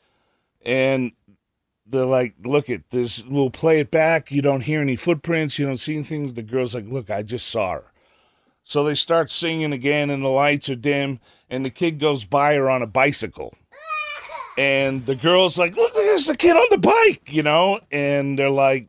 [0.66, 1.14] And
[1.86, 3.24] they're like, look at this.
[3.26, 4.30] We'll play it back.
[4.32, 5.60] You don't hear any footprints.
[5.60, 6.34] You don't see anything.
[6.34, 7.91] The girl's like, look, I just saw her.
[8.64, 11.20] So they start singing again, and the lights are dim,
[11.50, 13.54] and the kid goes by her on a bicycle.
[14.58, 17.80] And the girl's like, look, there's a kid on the bike, you know?
[17.91, 18.88] And they're like,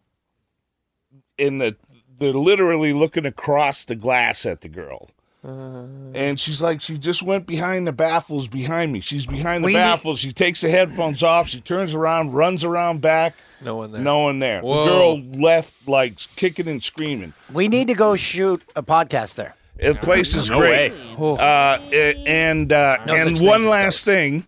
[1.38, 1.76] in the,
[2.18, 5.10] they're literally looking across the glass at the girl.
[5.46, 9.00] And she's like, she just went behind the baffles behind me.
[9.00, 10.18] She's behind the We need- baffles.
[10.20, 11.48] She takes the headphones off.
[11.48, 13.34] She turns around, runs around back.
[13.60, 14.00] No one there.
[14.00, 14.62] No one there.
[14.62, 14.84] Whoa.
[14.86, 17.34] The girl left like kicking and screaming.
[17.52, 19.54] We need to go shoot a podcast there.
[19.78, 20.92] The place is No great.
[20.92, 21.36] way.
[21.38, 21.78] Uh,
[22.26, 24.46] and uh, No and one thing as last thing,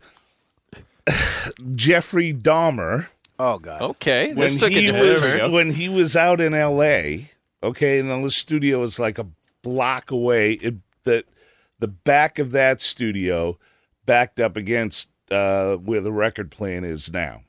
[1.75, 3.07] Jeffrey Dahmer.
[3.39, 3.83] Oh God.
[3.83, 5.53] Okay, When this took he different was turn.
[5.53, 7.31] when he was out in L.A.
[7.63, 9.27] Okay, and the studio is like a
[9.63, 10.53] block away.
[10.55, 11.25] It, the
[11.79, 13.59] the back of that studio
[14.07, 17.43] backed up against uh, where the record plant is now,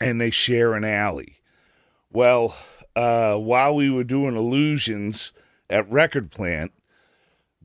[0.00, 1.36] and they share an alley.
[2.12, 2.54] Well,
[2.94, 5.32] uh, while we were doing illusions
[5.70, 6.72] at Record Plant,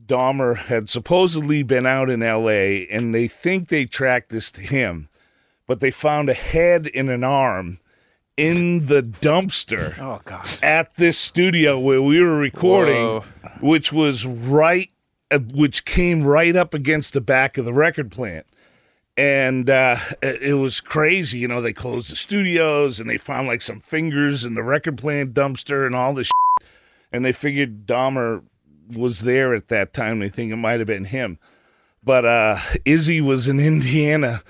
[0.07, 2.87] Dahmer had supposedly been out in L.A.
[2.87, 5.09] and they think they tracked this to him,
[5.67, 7.79] but they found a head and an arm
[8.37, 10.47] in the dumpster Oh God.
[10.61, 13.23] at this studio where we were recording, Whoa.
[13.61, 14.89] which was right,
[15.31, 18.45] uh, which came right up against the back of the record plant.
[19.17, 21.39] And uh, it it was crazy.
[21.39, 24.99] You know, they closed the studios and they found like some fingers in the record
[24.99, 26.67] plant dumpster and all this shit.
[27.11, 28.43] And they figured Dahmer
[28.95, 30.19] was there at that time.
[30.19, 31.39] They think it might have been him.
[32.03, 34.41] But uh, Izzy was in Indiana.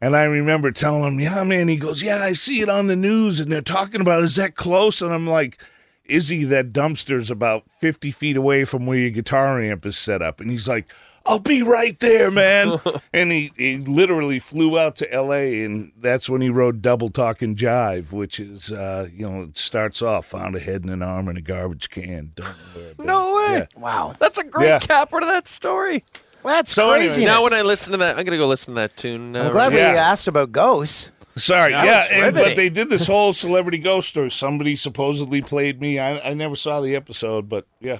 [0.00, 1.68] And I remember telling him, yeah, man.
[1.68, 4.26] He goes, yeah, I see it on the news and they're talking about, it.
[4.26, 5.00] is that close?
[5.00, 5.62] And I'm like,
[6.04, 10.40] Izzy, that dumpster's about 50 feet away from where your guitar amp is set up.
[10.40, 10.92] And he's like,
[11.26, 12.78] I'll be right there, man.
[13.14, 17.56] and he, he literally flew out to LA, and that's when he wrote Double Talking
[17.56, 21.28] Jive, which is, uh, you know, it starts off found a head and an arm
[21.28, 22.32] in a garbage can.
[22.34, 23.58] Don't know where it No way.
[23.58, 23.66] Yeah.
[23.80, 24.14] Wow.
[24.18, 24.78] That's a great Yeah.
[24.80, 26.04] capper to that story.
[26.44, 27.24] That's So anyway, crazy.
[27.24, 29.34] Now, when I listen to that, I'm gonna go listen to that tune.
[29.34, 30.10] Uh, I'm glad right we Yeah.
[30.10, 31.10] asked about ghosts.
[31.36, 34.30] Sorry, That yeah, and, but they did this whole celebrity ghost story.
[34.30, 35.98] Somebody supposedly played me.
[35.98, 37.98] I, I never saw the episode, but yeah,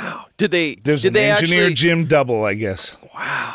[0.00, 0.26] now.
[0.36, 0.74] Did they?
[0.76, 1.74] there's did an they engineer actually?
[1.74, 2.96] Jim Double, I guess.
[3.14, 3.54] Wow.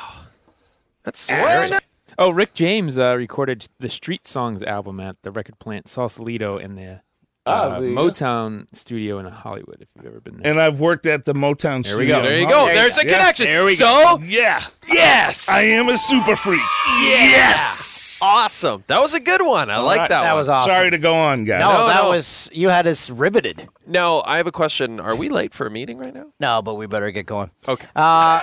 [1.04, 1.80] That's scary.
[2.18, 6.76] Oh, Rick James uh, recorded the Street Songs album at the record plant Sausalito in
[6.76, 7.02] the
[7.50, 8.10] Ah, uh, there you go.
[8.10, 9.78] Motown studio in Hollywood.
[9.82, 10.52] If you've ever been there.
[10.52, 12.18] And I've worked at the Motown There we studio.
[12.18, 12.24] go.
[12.24, 12.54] There you go.
[12.60, 12.76] Hollywood.
[12.78, 13.14] There's a Yeah.
[13.14, 13.46] connection.
[13.48, 14.24] There we so, go.
[14.24, 16.62] Yeah, yes, I am a super freak.
[17.02, 18.84] yes, awesome.
[18.88, 19.70] That was a good one.
[19.70, 20.10] I like right.
[20.10, 20.40] that, That one.
[20.40, 20.70] was awesome.
[20.70, 21.60] Sorry to go on, guys.
[21.62, 22.10] No, No, that no.
[22.10, 23.68] was you had us riveted.
[23.88, 25.00] Now, I have a question.
[25.00, 26.28] Are we late for a meeting right now?
[26.40, 27.50] No, but we better get going.
[27.68, 27.88] Okay.
[27.96, 28.40] Uh,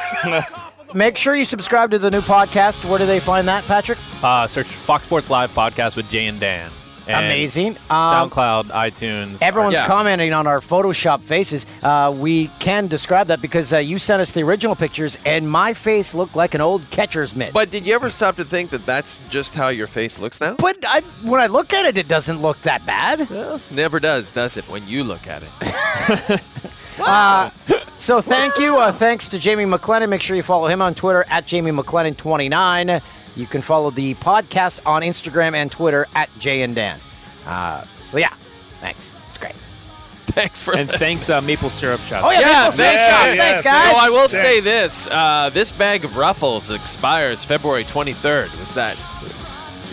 [0.95, 2.89] make sure you subscribe to the new podcast.
[2.89, 3.99] Where do they find that, Patrick?
[4.23, 6.71] Uh, search Fox Sports Live podcast with Jay and Dan.
[7.09, 7.77] And Amazing.
[7.89, 9.39] Um, SoundCloud, iTunes.
[9.41, 9.87] Everyone's Yeah.
[9.87, 11.65] commenting on our Photoshop faces.
[11.83, 15.73] Uh, we can describe that because uh, you sent us the original pictures, and my
[15.73, 17.53] face looked like an old catcher's mitt.
[17.53, 20.55] But did you ever stop to think that that's just how your face looks now?
[20.59, 23.29] But I, when I look at it, it doesn't look that bad.
[23.71, 24.65] Never does, does it?
[24.69, 26.41] When you look at it.
[26.99, 27.51] Uh,
[27.99, 28.79] so thank you.
[28.79, 30.09] Uh, thanks to Jamie McLennan.
[30.09, 33.03] Make sure you follow him on Twitter at Jamie McLennan29.
[33.37, 36.99] You can follow the podcast on Instagram and Twitter at Jay and Dan.
[37.47, 38.33] Uh, so yeah,
[38.81, 39.15] thanks.
[39.29, 39.53] It's great.
[40.37, 40.99] Thanks for and that.
[40.99, 42.23] thanks, uh, Maple Syrup Shop.
[42.25, 43.21] Oh yeah, Yeah, Maple Syrup thanks, Shop.
[43.21, 43.37] guys.
[43.39, 43.95] Thanks, guys.
[43.97, 44.33] Oh, I will Thanks.
[44.49, 48.59] say this: uh, this bag of Ruffles expires February 23rd.
[48.61, 48.97] Was that?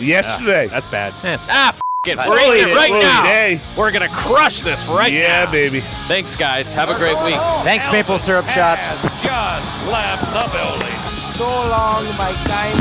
[0.00, 0.66] Yesterday.
[0.66, 1.12] That's bad.
[1.48, 2.18] Ah, f- it.
[2.28, 3.24] We're eating it early right now.
[3.24, 3.60] day.
[3.76, 5.50] We're gonna crush this right yeah, now.
[5.50, 5.80] baby.
[6.08, 6.74] Thanks, guys.
[6.74, 7.40] Have a great week.
[7.64, 8.84] Thanks, Maple Syrup Shots.
[9.22, 10.93] Just left the building.
[11.34, 12.78] So long, my time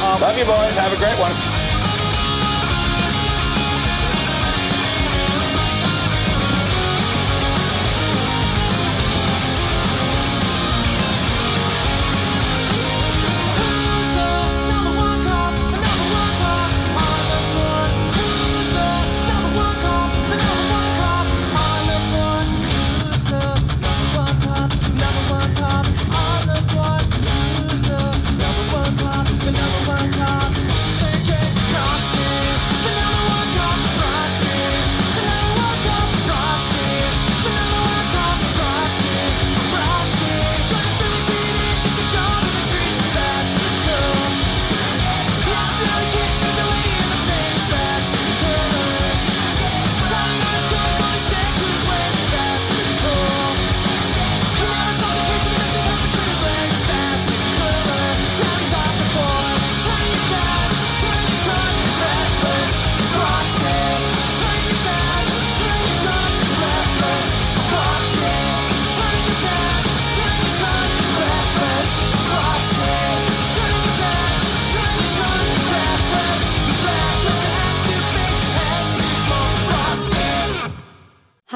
[0.00, 0.18] up.
[0.18, 0.72] Love you, boys.
[0.72, 1.63] Have a great one.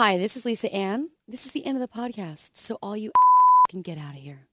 [0.08, 1.10] Hi, this is Lisa Ann.
[1.28, 3.12] This is the end of the podcast, so all you
[3.68, 4.47] can get out of here.